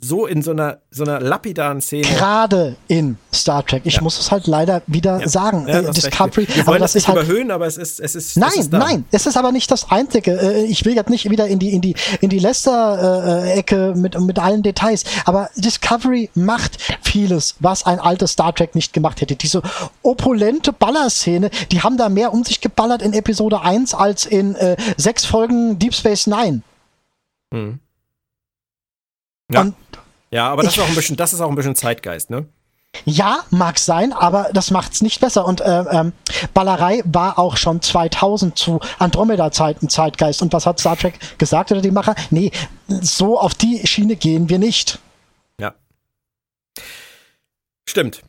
[0.00, 2.02] so in so einer, so einer lapidaren Szene.
[2.06, 3.82] Gerade in Star Trek.
[3.84, 4.02] Ich Ja.
[4.02, 5.28] muss es halt leider wieder Ja.
[5.28, 5.66] sagen.
[5.66, 5.90] Ja, äh.
[5.90, 7.18] Discovery, Wir aber das das ist halt.
[7.24, 8.36] überhöhen, aber es ist, es ist.
[8.36, 10.40] Nein, es ist nein, es ist aber nicht das Einzige.
[10.40, 14.38] Äh, Ich will jetzt nicht wieder in die, in die, in die Lester-Ecke mit, mit
[14.38, 19.34] allen Details, aber Discovery macht vieles, was ein altes Star Trek nicht gemacht hätte.
[19.34, 19.62] Diese
[20.02, 24.76] opulente Ballerszene, die haben da mehr um sich geballert in Episode 1 als in äh,
[24.96, 26.62] sechs Folgen Deep Space Nine.
[27.52, 27.80] Hm.
[29.50, 29.62] Ja.
[29.62, 29.74] Und
[30.30, 32.46] ja, aber das ist, auch ein bisschen, das ist auch ein bisschen Zeitgeist, ne?
[33.04, 35.44] Ja, mag sein, aber das macht's nicht besser.
[35.46, 36.12] Und äh, ähm,
[36.54, 40.42] Ballerei war auch schon 2000 zu Andromeda-Zeiten Zeitgeist.
[40.42, 42.14] Und was hat Star Trek gesagt oder die Macher?
[42.30, 42.50] Nee,
[42.88, 44.98] so auf die Schiene gehen wir nicht.
[45.60, 45.74] Ja.
[47.88, 48.22] Stimmt.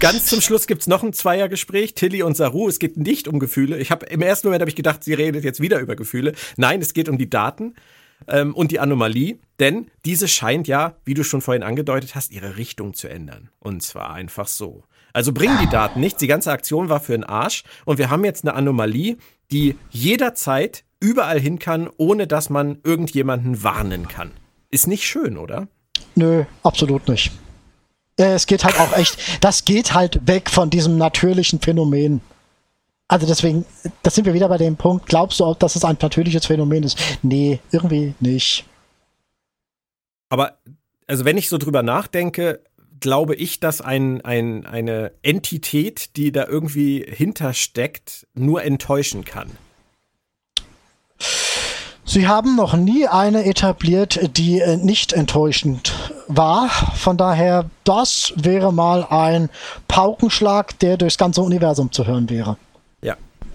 [0.00, 2.68] Ganz zum Schluss gibt's noch ein Zweiergespräch, Tilly und Saru.
[2.68, 3.78] Es geht nicht um Gefühle.
[3.78, 6.34] Ich habe im ersten Moment habe ich gedacht, sie redet jetzt wieder über Gefühle.
[6.56, 7.74] Nein, es geht um die Daten
[8.28, 12.56] ähm, und die Anomalie, denn diese scheint ja, wie du schon vorhin angedeutet hast, ihre
[12.56, 13.50] Richtung zu ändern.
[13.60, 14.84] Und zwar einfach so.
[15.12, 16.18] Also bringen die Daten nichts.
[16.18, 19.16] Die ganze Aktion war für den Arsch und wir haben jetzt eine Anomalie,
[19.50, 24.32] die jederzeit überall hin kann, ohne dass man irgendjemanden warnen kann.
[24.70, 25.68] Ist nicht schön, oder?
[26.16, 27.30] Nö, absolut nicht.
[28.18, 32.20] Äh, Es geht halt auch echt, das geht halt weg von diesem natürlichen Phänomen.
[33.08, 33.64] Also deswegen,
[34.02, 36.84] da sind wir wieder bei dem Punkt, glaubst du auch, dass es ein natürliches Phänomen
[36.84, 36.98] ist?
[37.22, 38.64] Nee, irgendwie nicht.
[40.30, 40.58] Aber
[41.06, 42.60] also wenn ich so drüber nachdenke,
[43.00, 49.50] glaube ich, dass ein, ein, eine Entität, die da irgendwie hintersteckt, nur enttäuschen kann.
[52.06, 55.92] Sie haben noch nie eine etabliert, die äh, nicht enttäuschend
[56.28, 56.68] war.
[56.94, 59.50] Von daher, das wäre mal ein
[59.88, 62.56] Paukenschlag, der durchs ganze Universum zu hören wäre.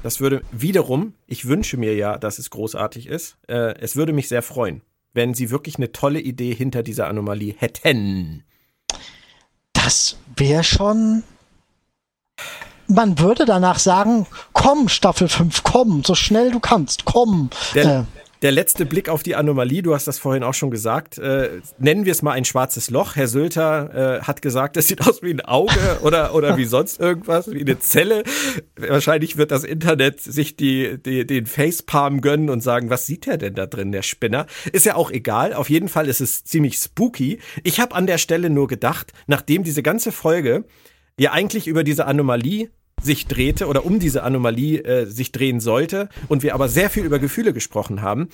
[0.01, 4.29] Das würde wiederum, ich wünsche mir ja, dass es großartig ist, äh, es würde mich
[4.29, 4.81] sehr freuen,
[5.13, 8.43] wenn sie wirklich eine tolle Idee hinter dieser Anomalie hätten.
[9.73, 11.23] Das wäre schon.
[12.87, 17.49] Man würde danach sagen, komm, Staffel 5, komm, so schnell du kannst, komm.
[17.75, 21.17] Der, Äh, der letzte Blick auf die Anomalie, du hast das vorhin auch schon gesagt,
[21.17, 23.15] äh, nennen wir es mal ein schwarzes Loch.
[23.15, 26.99] Herr Sölter äh, hat gesagt, es sieht aus wie ein Auge oder, oder wie sonst
[26.99, 28.23] irgendwas, wie eine Zelle.
[28.77, 33.37] Wahrscheinlich wird das Internet sich die, die, den Facepalm gönnen und sagen, was sieht der
[33.37, 34.45] denn da drin, der Spinner?
[34.71, 37.39] Ist ja auch egal, auf jeden Fall ist es ziemlich spooky.
[37.63, 40.63] Ich habe an der Stelle nur gedacht, nachdem diese ganze Folge
[41.19, 42.69] ja eigentlich über diese Anomalie
[43.01, 47.05] sich drehte oder um diese Anomalie äh, sich drehen sollte und wir aber sehr viel
[47.05, 48.29] über Gefühle gesprochen haben,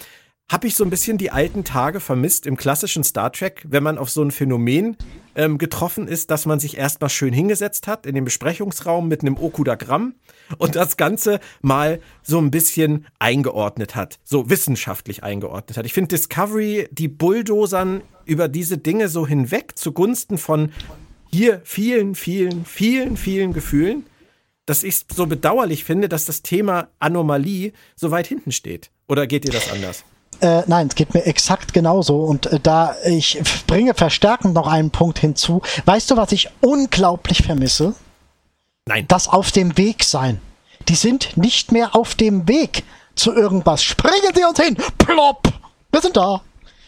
[0.51, 3.97] habe ich so ein bisschen die alten Tage vermisst im klassischen Star Trek, wenn man
[3.97, 4.95] auf so ein Phänomen
[5.35, 9.37] ähm, getroffen ist, dass man sich erstmal schön hingesetzt hat in dem Besprechungsraum mit einem
[9.37, 10.13] Okudagramm
[10.59, 15.85] und das Ganze mal so ein bisschen eingeordnet hat, so wissenschaftlich eingeordnet hat.
[15.87, 20.71] Ich finde Discovery, die bulldozern über diese Dinge so hinweg zugunsten von
[21.31, 24.05] hier vielen, vielen, vielen, vielen Gefühlen,
[24.65, 28.89] dass ich so bedauerlich finde, dass das Thema Anomalie so weit hinten steht.
[29.07, 30.03] Oder geht dir das anders?
[30.41, 32.23] Äh, nein, es geht mir exakt genauso.
[32.23, 35.61] Und äh, da ich bringe verstärkend noch einen Punkt hinzu.
[35.85, 37.95] Weißt du, was ich unglaublich vermisse?
[38.87, 39.05] Nein.
[39.07, 40.41] Das auf dem Weg sein.
[40.87, 42.83] Die sind nicht mehr auf dem Weg
[43.15, 43.83] zu irgendwas.
[43.83, 44.77] Springen Sie uns hin!
[44.97, 45.47] Plopp!
[45.91, 46.41] Wir sind da!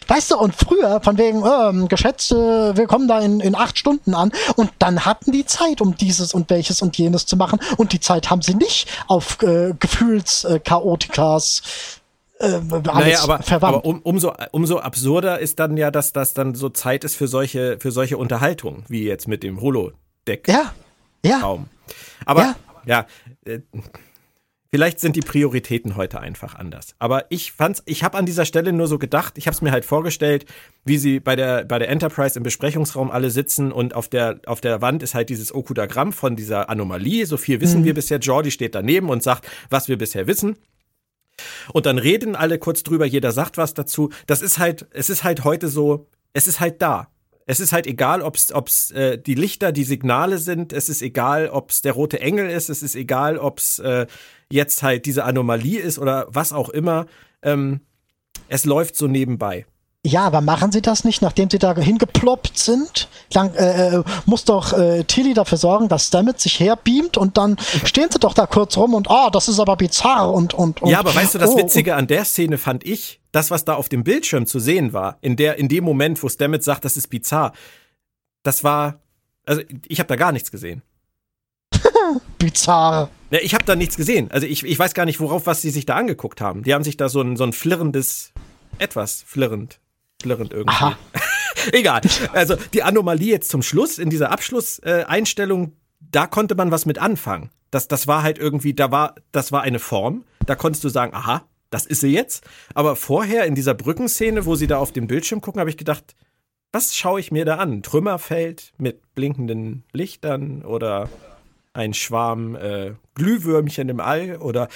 [0.08, 4.14] Weißt du, und früher, von wegen, ähm, äh, wir kommen da in, in acht Stunden
[4.14, 7.94] an, und dann hatten die Zeit, um dieses und welches und jenes zu machen, und
[7.94, 11.62] die Zeit haben sie nicht auf äh, Gefühlschaotikas
[12.40, 16.54] äh, alles Naja, aber, aber um, umso, umso absurder ist dann ja, dass das dann
[16.56, 20.56] so Zeit ist für solche, für solche Unterhaltungen, wie jetzt mit dem Holodeck-Raum.
[21.24, 21.58] ja, ja.
[22.26, 22.56] Aber Ja.
[22.86, 23.06] ja,
[23.46, 23.60] äh,
[24.72, 26.96] vielleicht sind die Prioritäten heute einfach anders.
[27.00, 29.72] Aber ich fand's, ich habe an dieser Stelle nur so gedacht, ich habe es mir
[29.72, 30.46] halt vorgestellt,
[30.86, 34.62] wie sie bei der bei der Enterprise im Besprechungsraum alle sitzen und auf der auf
[34.62, 37.26] der Wand ist halt dieses Okudagramm von dieser Anomalie.
[37.26, 38.20] So viel wissen wir bisher.
[38.20, 40.58] Jordi steht daneben und sagt, was wir bisher wissen.
[41.72, 44.10] Und dann reden alle kurz drüber, jeder sagt was dazu.
[44.26, 47.10] Das ist halt, es ist halt heute so, es ist halt da.
[47.50, 50.74] Es ist halt egal, ob's ob's äh, die Lichter, die Signale sind.
[50.74, 52.70] Es ist egal, ob's der rote Engel ist.
[52.70, 54.06] Es ist egal, ob's äh,
[54.52, 57.06] jetzt halt diese Anomalie ist oder was auch immer.
[57.42, 57.80] Ähm,
[58.50, 59.66] es läuft so nebenbei.
[60.08, 63.10] Ja, aber machen sie das nicht, nachdem sie da hingeploppt sind?
[63.34, 67.58] Lang, äh, äh, muss doch äh, Tilly dafür sorgen, dass Stammet sich herbeamt und dann
[67.84, 70.90] stehen sie doch da kurz rum und ah, das ist aber bizarr und und, und
[70.90, 73.74] Ja, aber weißt du, das oh, Witzige an der Szene fand ich, das, was da
[73.74, 76.96] auf dem Bildschirm zu sehen war, in der, in dem Moment, wo Stamets sagt, das
[76.96, 77.52] ist bizarr,
[78.44, 79.02] das war,
[79.46, 80.84] also ich habe da gar nichts gesehen.
[82.38, 83.10] bizarr.
[83.30, 84.32] Ja, ich habe da nichts gesehen.
[84.32, 86.64] Also ich, ich weiß gar nicht, worauf was sie sich da angeguckt haben.
[86.64, 88.32] Die haben sich da so ein, so ein flirrendes,
[88.80, 89.82] etwas flirrend
[90.24, 90.66] irgendwie.
[90.68, 90.98] Aha.
[91.72, 92.02] Egal.
[92.34, 97.50] Also die Anomalie jetzt zum Schluss, in dieser Abschlusseinstellung, da konnte man was mit anfangen.
[97.72, 100.24] Das, das war halt irgendwie, da war, das war eine Form.
[100.46, 102.46] Da konntest du sagen, aha, das ist sie jetzt.
[102.74, 106.16] Aber vorher in dieser Brückenszene, wo sie da auf dem Bildschirm gucken, habe ich gedacht,
[106.72, 107.84] was schaue ich mir da an?
[107.84, 111.10] Trümmerfeld mit blinkenden Lichtern oder
[111.78, 114.68] ein Schwarm äh, Glühwürmchen im All oder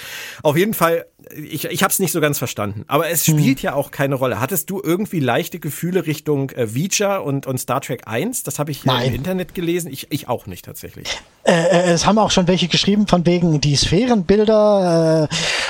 [0.44, 2.84] auf jeden Fall, ich, ich habe es nicht so ganz verstanden.
[2.88, 3.38] Aber es hm.
[3.38, 3.64] spielt hm.
[3.64, 4.40] ja auch keine Rolle.
[4.40, 8.44] Hattest du irgendwie leichte Gefühle Richtung äh, Veacher und, und Star Trek 1?
[8.44, 9.10] Das habe ich Nein.
[9.10, 9.92] im Internet gelesen.
[9.92, 11.08] Ich, ich auch nicht tatsächlich.
[11.44, 15.30] Äh, äh, es haben auch schon welche geschrieben von wegen die Sphärenbilder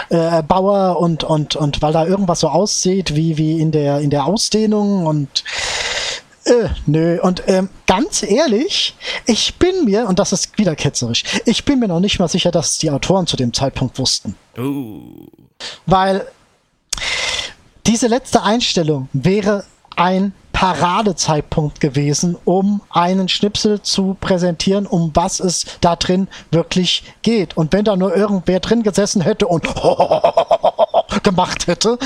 [0.10, 4.00] äh, äh, Bauer und, und, und weil da irgendwas so aussieht wie, wie in der,
[4.00, 5.44] in der Ausdehnung und
[6.46, 11.66] äh, nö, und ähm, ganz ehrlich, ich bin mir, und das ist wieder ketzerisch, ich
[11.66, 14.36] bin mir noch nicht mal sicher, dass die Autoren zu dem Zeitpunkt wussten.
[14.58, 15.28] Uh.
[15.86, 16.26] Weil
[17.86, 19.66] diese letzte Einstellung wäre
[19.96, 27.58] ein Paradezeitpunkt gewesen, um einen Schnipsel zu präsentieren, um was es da drin wirklich geht.
[27.58, 29.64] Und wenn da nur irgendwer drin gesessen hätte und
[31.24, 31.98] gemacht hätte,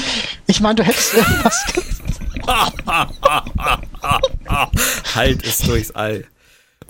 [0.47, 1.65] ich meine, du hättest irgendwas
[5.15, 6.25] halt es durchs All.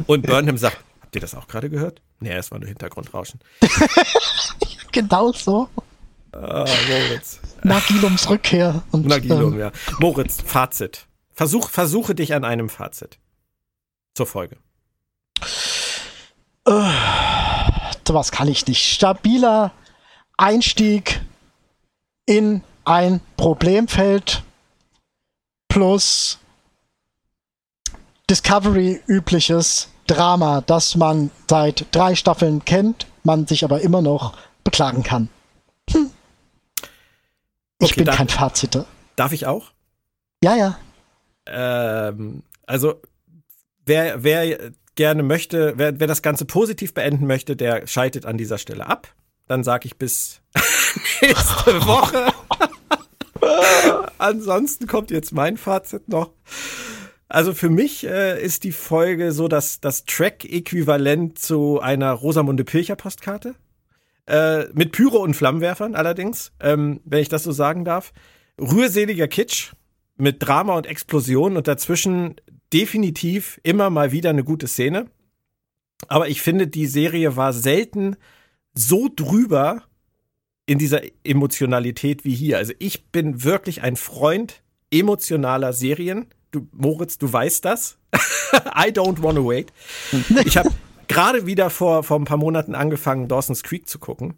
[0.08, 2.02] Und Burnham sagt, habt ihr das auch gerade gehört?
[2.20, 3.40] Nee, es war nur Hintergrundrauschen.
[4.92, 5.70] genau so.
[6.32, 7.40] Ah, Moritz.
[7.64, 8.84] Nagilums Rückkehr.
[8.92, 9.72] Und, Nagilum, ähm, ja.
[10.00, 11.06] Moritz, Fazit.
[11.34, 13.20] Versuch, versuche dich an einem Fazit.
[14.14, 14.58] Zur Folge.
[16.68, 16.92] Äh,
[18.14, 18.84] was kann ich nicht.
[18.84, 19.72] Stabiler
[20.38, 21.22] Einstieg
[22.26, 24.44] in ein Problemfeld
[25.76, 26.40] plus
[28.30, 35.04] Discovery übliches Drama, das man seit drei Staffeln kennt, man sich aber immer noch beklagen
[35.04, 35.28] kann.
[35.92, 36.12] Hm.
[37.80, 38.86] Ich okay, bin darf, kein Fazit.
[39.18, 39.72] Darf ich auch?
[40.42, 40.80] Ja, ja.
[41.46, 43.02] Ähm, also,
[43.86, 48.60] wer, wer gerne möchte, wer, wer das Ganze positiv beenden möchte, der schaltet an dieser
[48.60, 49.14] Stelle ab.
[49.48, 50.40] Dann sage ich bis
[51.22, 52.32] nächste Woche.
[54.18, 56.32] Ansonsten kommt jetzt mein Fazit noch.
[57.28, 63.56] Also für mich äh, ist die Folge so das, das Track-Äquivalent zu einer Rosamunde Pilcher-Postkarte.
[64.28, 68.14] Äh, mit Pyro und Flammenwerfern allerdings, ähm, wenn ich das so sagen darf.
[68.60, 69.74] Rührseliger Kitsch
[70.18, 72.36] mit Drama und Explosion und dazwischen
[72.74, 75.08] definitiv immer mal wieder eine gute Szene.
[76.08, 78.16] Aber ich finde, die Serie war selten
[78.74, 79.84] so drüber
[80.66, 82.58] in dieser Emotionalität wie hier.
[82.58, 86.28] Also ich bin wirklich ein Freund emotionaler Serien.
[86.52, 87.98] Du, Moritz, du weißt das.
[88.14, 89.72] I don't wanna wait.
[90.46, 90.72] Ich habe
[91.08, 94.36] gerade wieder vor, vor ein paar Monaten angefangen, Dawson's Creek zu gucken.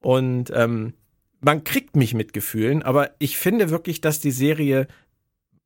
[0.00, 0.94] Und ähm,
[1.40, 4.86] man kriegt mich mit Gefühlen, aber ich finde wirklich, dass die Serie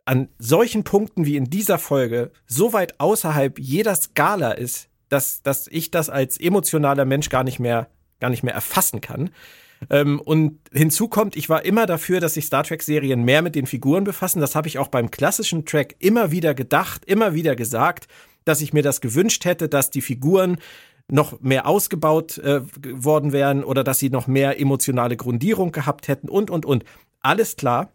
[0.05, 5.67] an solchen Punkten wie in dieser Folge so weit außerhalb jeder Skala ist, dass, dass
[5.69, 7.89] ich das als emotionaler Mensch gar nicht mehr,
[8.21, 9.31] gar nicht mehr erfassen kann.
[9.91, 13.66] Ähm, und hinzu kommt, ich war immer dafür, dass sich Star Trek-Serien mehr mit den
[13.66, 14.41] Figuren befassen.
[14.41, 18.09] Das habe ich auch beim klassischen Track immer wieder gedacht, immer wieder gesagt,
[18.45, 20.59] dass ich mir das gewünscht hätte, dass die Figuren
[21.11, 26.28] noch mehr ausgebaut äh, worden wären oder dass sie noch mehr emotionale Grundierung gehabt hätten
[26.28, 26.85] und, und, und.
[27.20, 27.91] Alles klar.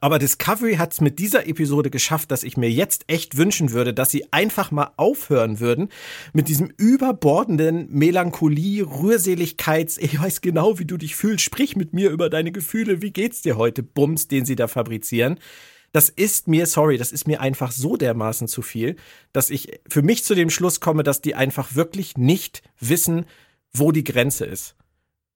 [0.00, 3.92] Aber Discovery hat es mit dieser Episode geschafft, dass ich mir jetzt echt wünschen würde,
[3.92, 5.88] dass sie einfach mal aufhören würden
[6.32, 12.10] mit diesem überbordenden Melancholie, Rührseligkeits, ich weiß genau, wie du dich fühlst, sprich mit mir
[12.10, 15.38] über deine Gefühle, wie geht's dir heute, Bums, den sie da fabrizieren.
[15.92, 18.96] Das ist mir, sorry, das ist mir einfach so dermaßen zu viel,
[19.32, 23.24] dass ich für mich zu dem Schluss komme, dass die einfach wirklich nicht wissen,
[23.72, 24.76] wo die Grenze ist.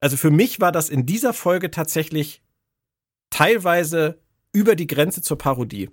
[0.00, 2.42] Also für mich war das in dieser Folge tatsächlich
[3.30, 4.18] teilweise
[4.52, 5.90] über die Grenze zur Parodie.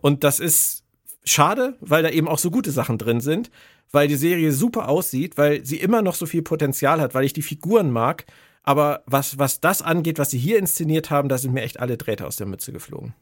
[0.00, 0.84] Und das ist
[1.24, 3.50] schade, weil da eben auch so gute Sachen drin sind,
[3.90, 7.32] weil die Serie super aussieht, weil sie immer noch so viel Potenzial hat, weil ich
[7.32, 8.26] die Figuren mag.
[8.62, 11.96] Aber was, was das angeht, was sie hier inszeniert haben, da sind mir echt alle
[11.96, 13.14] Drähte aus der Mütze geflogen.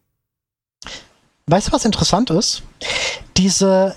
[1.46, 2.62] Weißt du, was interessant ist?
[3.36, 3.96] Diese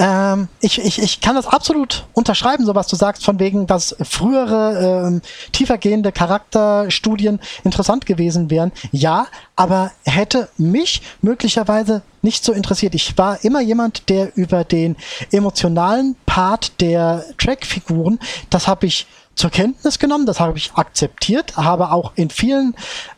[0.00, 3.94] ähm, ich, ich, ich kann das absolut unterschreiben, so was du sagst, von wegen, dass
[4.00, 5.20] frühere ähm,
[5.52, 8.72] tiefergehende Charakterstudien interessant gewesen wären.
[8.92, 9.26] Ja,
[9.56, 12.94] aber hätte mich möglicherweise nicht so interessiert.
[12.94, 14.96] Ich war immer jemand, der über den
[15.32, 21.92] emotionalen Part der Trackfiguren, das habe ich zur Kenntnis genommen, das habe ich akzeptiert, habe
[21.92, 22.74] auch in vielen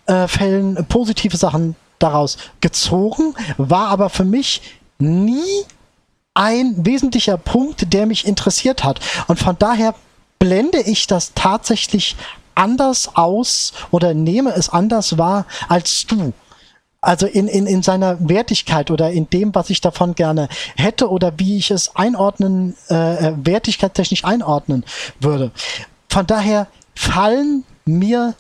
[0.07, 4.62] äh, Fällen positive Sachen daraus gezogen, war aber für mich
[4.99, 5.64] nie
[6.35, 9.01] ein wesentlicher Punkt, der mich interessiert hat.
[9.26, 9.95] Und von daher
[10.39, 12.16] blende ich das tatsächlich
[12.55, 16.33] anders aus oder nehme es anders wahr als du.
[17.01, 21.33] Also in, in, in seiner Wertigkeit oder in dem, was ich davon gerne hätte oder
[21.39, 24.85] wie ich es einordnen, äh, äh wertigkeitstechnisch einordnen
[25.18, 25.51] würde.
[26.09, 28.35] Von daher fallen mir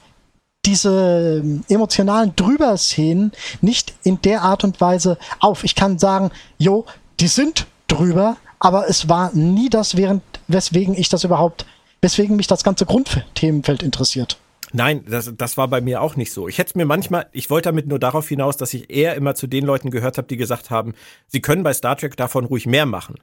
[0.64, 5.64] diese emotionalen Drüber-Szenen nicht in der Art und Weise auf.
[5.64, 6.86] Ich kann sagen, jo,
[7.18, 11.66] die sind drüber, aber es war nie das, während, weswegen ich das überhaupt,
[12.00, 14.38] weswegen mich das ganze Grundthemenfeld interessiert.
[14.72, 16.48] Nein, das, das war bei mir auch nicht so.
[16.48, 19.46] Ich hätte mir manchmal, ich wollte damit nur darauf hinaus, dass ich eher immer zu
[19.46, 20.94] den Leuten gehört habe, die gesagt haben,
[21.26, 23.16] sie können bei Star Trek davon ruhig mehr machen,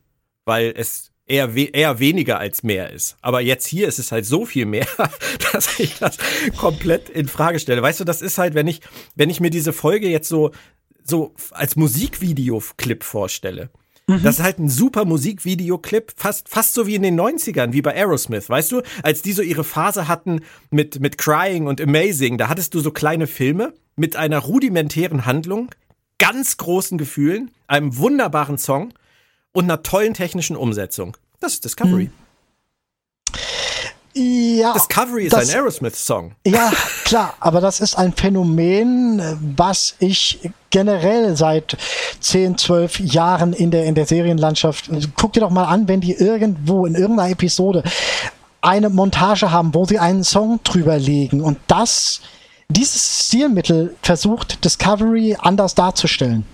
[0.46, 3.18] weil es eher, we eher weniger als mehr ist.
[3.22, 4.88] Aber jetzt hier ist es halt so viel mehr,
[5.52, 6.18] dass ich das
[6.58, 7.82] komplett in Frage stelle.
[7.82, 8.82] Weißt du, das ist halt, wenn ich,
[9.16, 10.52] wenn ich mir diese Folge jetzt so,
[11.04, 13.70] so als Musikvideoclip vorstelle.
[14.10, 14.24] Mhm.
[14.24, 17.94] Das ist halt ein super Musikvideoclip, fast, fast so wie in den 90ern, wie bei
[17.94, 18.82] Aerosmith, weißt du?
[19.04, 20.42] Als die so ihre Phase hatten
[20.72, 25.70] mit, mit Crying und Amazing, da hattest du so kleine Filme mit einer rudimentären Handlung,
[26.18, 28.94] ganz großen Gefühlen, einem wunderbaren Song
[29.52, 31.16] und einer tollen technischen Umsetzung.
[31.40, 32.06] Das ist Discovery.
[32.06, 32.14] Hm.
[34.20, 36.34] Ja, Discovery ist das, ein Aerosmith-Song.
[36.46, 36.72] Ja,
[37.06, 40.40] klar, aber das ist ein Phänomen, was ich
[40.70, 41.78] generell seit
[42.20, 46.14] 10, 12 Jahren in der, in der Serienlandschaft, guck dir doch mal an, wenn die
[46.14, 47.84] irgendwo in irgendeiner Episode
[48.62, 52.20] eine Montage haben, wo sie einen Song drüber legen und das,
[52.68, 56.46] dieses Stilmittel versucht Discovery anders darzustellen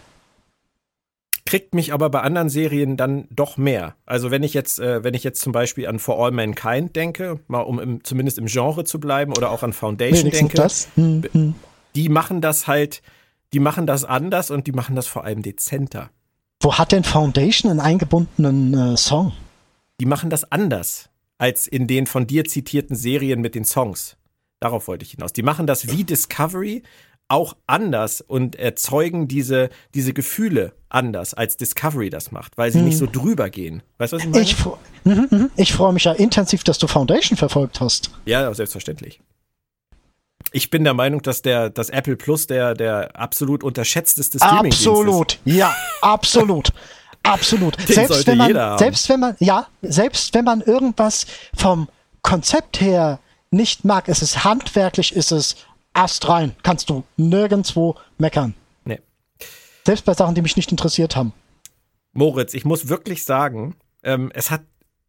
[1.46, 3.96] kriegt mich aber bei anderen Serien dann doch mehr.
[4.06, 7.40] Also wenn ich jetzt, äh, wenn ich jetzt zum Beispiel an For All Mankind denke,
[7.48, 10.90] mal um im, zumindest im Genre zu bleiben, oder auch an Foundation denke, das?
[10.96, 11.56] Hm, hm.
[11.96, 13.04] die machen das halt,
[13.54, 16.10] die machen das anders und die machen das vor allem dezenter.
[16.62, 19.32] Wo hat denn Foundation einen eingebundenen äh, Song?
[20.00, 24.18] Die machen das anders als in den von dir zitierten Serien mit den Songs.
[24.60, 25.34] Darauf wollte ich hinaus.
[25.34, 26.82] Die machen das wie Discovery,
[27.28, 32.86] auch anders und erzeugen diese, diese Gefühle anders, als Discovery das macht, weil sie hm.
[32.86, 33.84] nicht so drüber gehen.
[33.98, 34.44] Weißt du, was ich meine?
[34.44, 34.56] Ich,
[35.04, 35.52] mhm, mhm.
[35.56, 38.12] ich freue mich ja intensiv, dass du Foundation verfolgt hast.
[38.26, 39.20] Ja, selbstverständlich.
[40.52, 44.88] Ich bin der Meinung, dass der, dass Apple Plus der, der absolut unterschätzteste Streaming ist.
[44.88, 46.72] Absolut, ja, absolut.
[47.24, 47.78] Absolut.
[47.90, 51.90] Den selbst wenn man, selbst wenn man, ja, selbst wenn man irgendwas vom
[52.22, 53.20] Konzept her
[53.50, 55.56] nicht mag, ist es handwerklich, ist es
[55.96, 56.56] Ast rein.
[56.62, 58.54] Kannst du nirgendwo meckern.
[58.84, 59.00] Nee.
[59.86, 61.34] Selbst bei Sachen, die mich nicht interessiert haben.
[62.12, 64.62] Moritz, ich muss wirklich sagen, ähm, es hat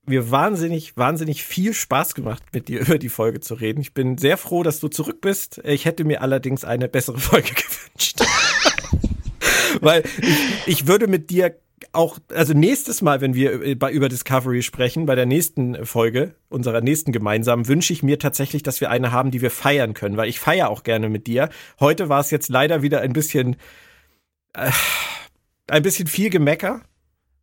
[0.06, 3.80] mir wahnsinnig, wahnsinnig viel Spaß gemacht, mit dir über die Folge zu reden.
[3.80, 5.60] Ich bin sehr froh, dass du zurück bist.
[5.64, 8.20] Ich hätte mir allerdings eine bessere Folge gewünscht.
[9.80, 11.56] Weil ich, ich würde mit dir
[11.92, 17.12] auch, also nächstes Mal, wenn wir über Discovery sprechen, bei der nächsten Folge, unserer nächsten
[17.12, 20.40] gemeinsamen, wünsche ich mir tatsächlich, dass wir eine haben, die wir feiern können, weil ich
[20.40, 21.50] feiere auch gerne mit dir.
[21.78, 23.56] Heute war es jetzt leider wieder ein bisschen,
[24.54, 24.70] äh,
[25.68, 26.80] ein bisschen viel Gemecker.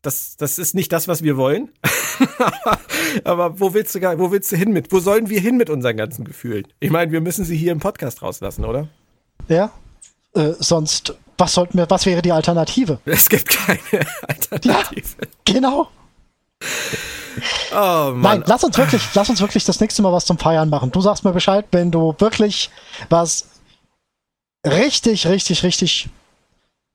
[0.02, 1.70] Das, das ist nicht das, was wir wollen.
[3.24, 4.92] Aber wo willst du, wo willst du hin mit?
[4.92, 6.68] Wo sollen wir hin mit unseren ganzen Gefühlen?
[6.80, 8.90] Ich meine, wir müssen sie hier im Podcast rauslassen, oder?
[9.48, 9.72] Ja.
[10.34, 13.00] Äh, sonst was sollten wir, was wäre die Alternative?
[13.06, 13.80] Es gibt keine
[14.28, 15.08] Alternative.
[15.22, 15.90] Ja, genau.
[17.72, 18.22] Oh, Mann.
[18.22, 20.92] Nein, lass uns wirklich, lass uns wirklich das nächste Mal was zum Feiern machen.
[20.92, 22.70] Du sagst mir Bescheid, wenn du wirklich
[23.10, 23.48] was
[24.66, 26.10] richtig, richtig, richtig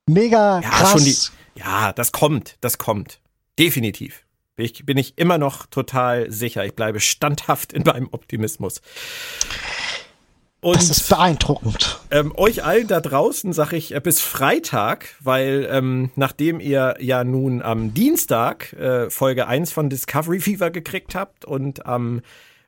[0.08, 1.04] mega ja, krass.
[1.04, 3.20] Die, ja, das kommt, das kommt.
[3.58, 4.24] Definitiv.
[4.56, 6.64] Bin ich, bin ich immer noch total sicher.
[6.64, 8.80] Ich bleibe standhaft in meinem Optimismus.
[10.60, 12.00] Und, das ist beeindruckend.
[12.10, 17.22] Ähm, euch allen da draußen sage ich äh, bis Freitag, weil ähm, nachdem ihr ja
[17.22, 22.22] nun am Dienstag äh, Folge 1 von Discovery Fever gekriegt habt und am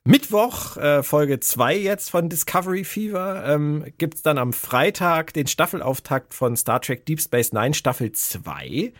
[0.04, 6.32] Mittwoch äh, Folge 2 jetzt von Discovery Fever, ähm, gibt dann am Freitag den Staffelauftakt
[6.32, 8.92] von Star Trek Deep Space Nine Staffel 2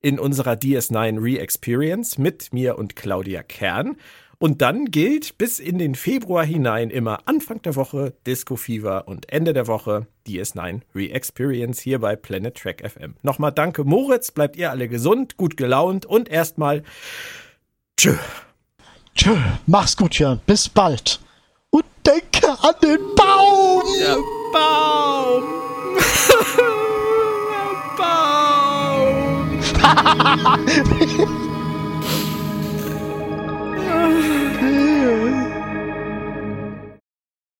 [0.00, 3.96] in unserer DS9 Re-Experience mit mir und Claudia Kern.
[4.42, 9.30] Und dann gilt bis in den Februar hinein immer Anfang der Woche Disco Fever und
[9.30, 13.16] Ende der Woche DS9 Re-Experience hier bei Planet Track FM.
[13.20, 16.84] Nochmal danke Moritz, bleibt ihr alle gesund, gut gelaunt und erstmal
[17.98, 18.14] tschö.
[19.14, 19.36] Tschö,
[19.66, 20.40] mach's gut, Jörn.
[20.46, 21.20] Bis bald.
[21.68, 23.82] Und denke an den Baum.
[24.00, 24.16] Der
[24.54, 25.44] Baum.
[27.50, 27.76] Der
[31.28, 31.40] Baum.
[34.02, 35.46] 嗯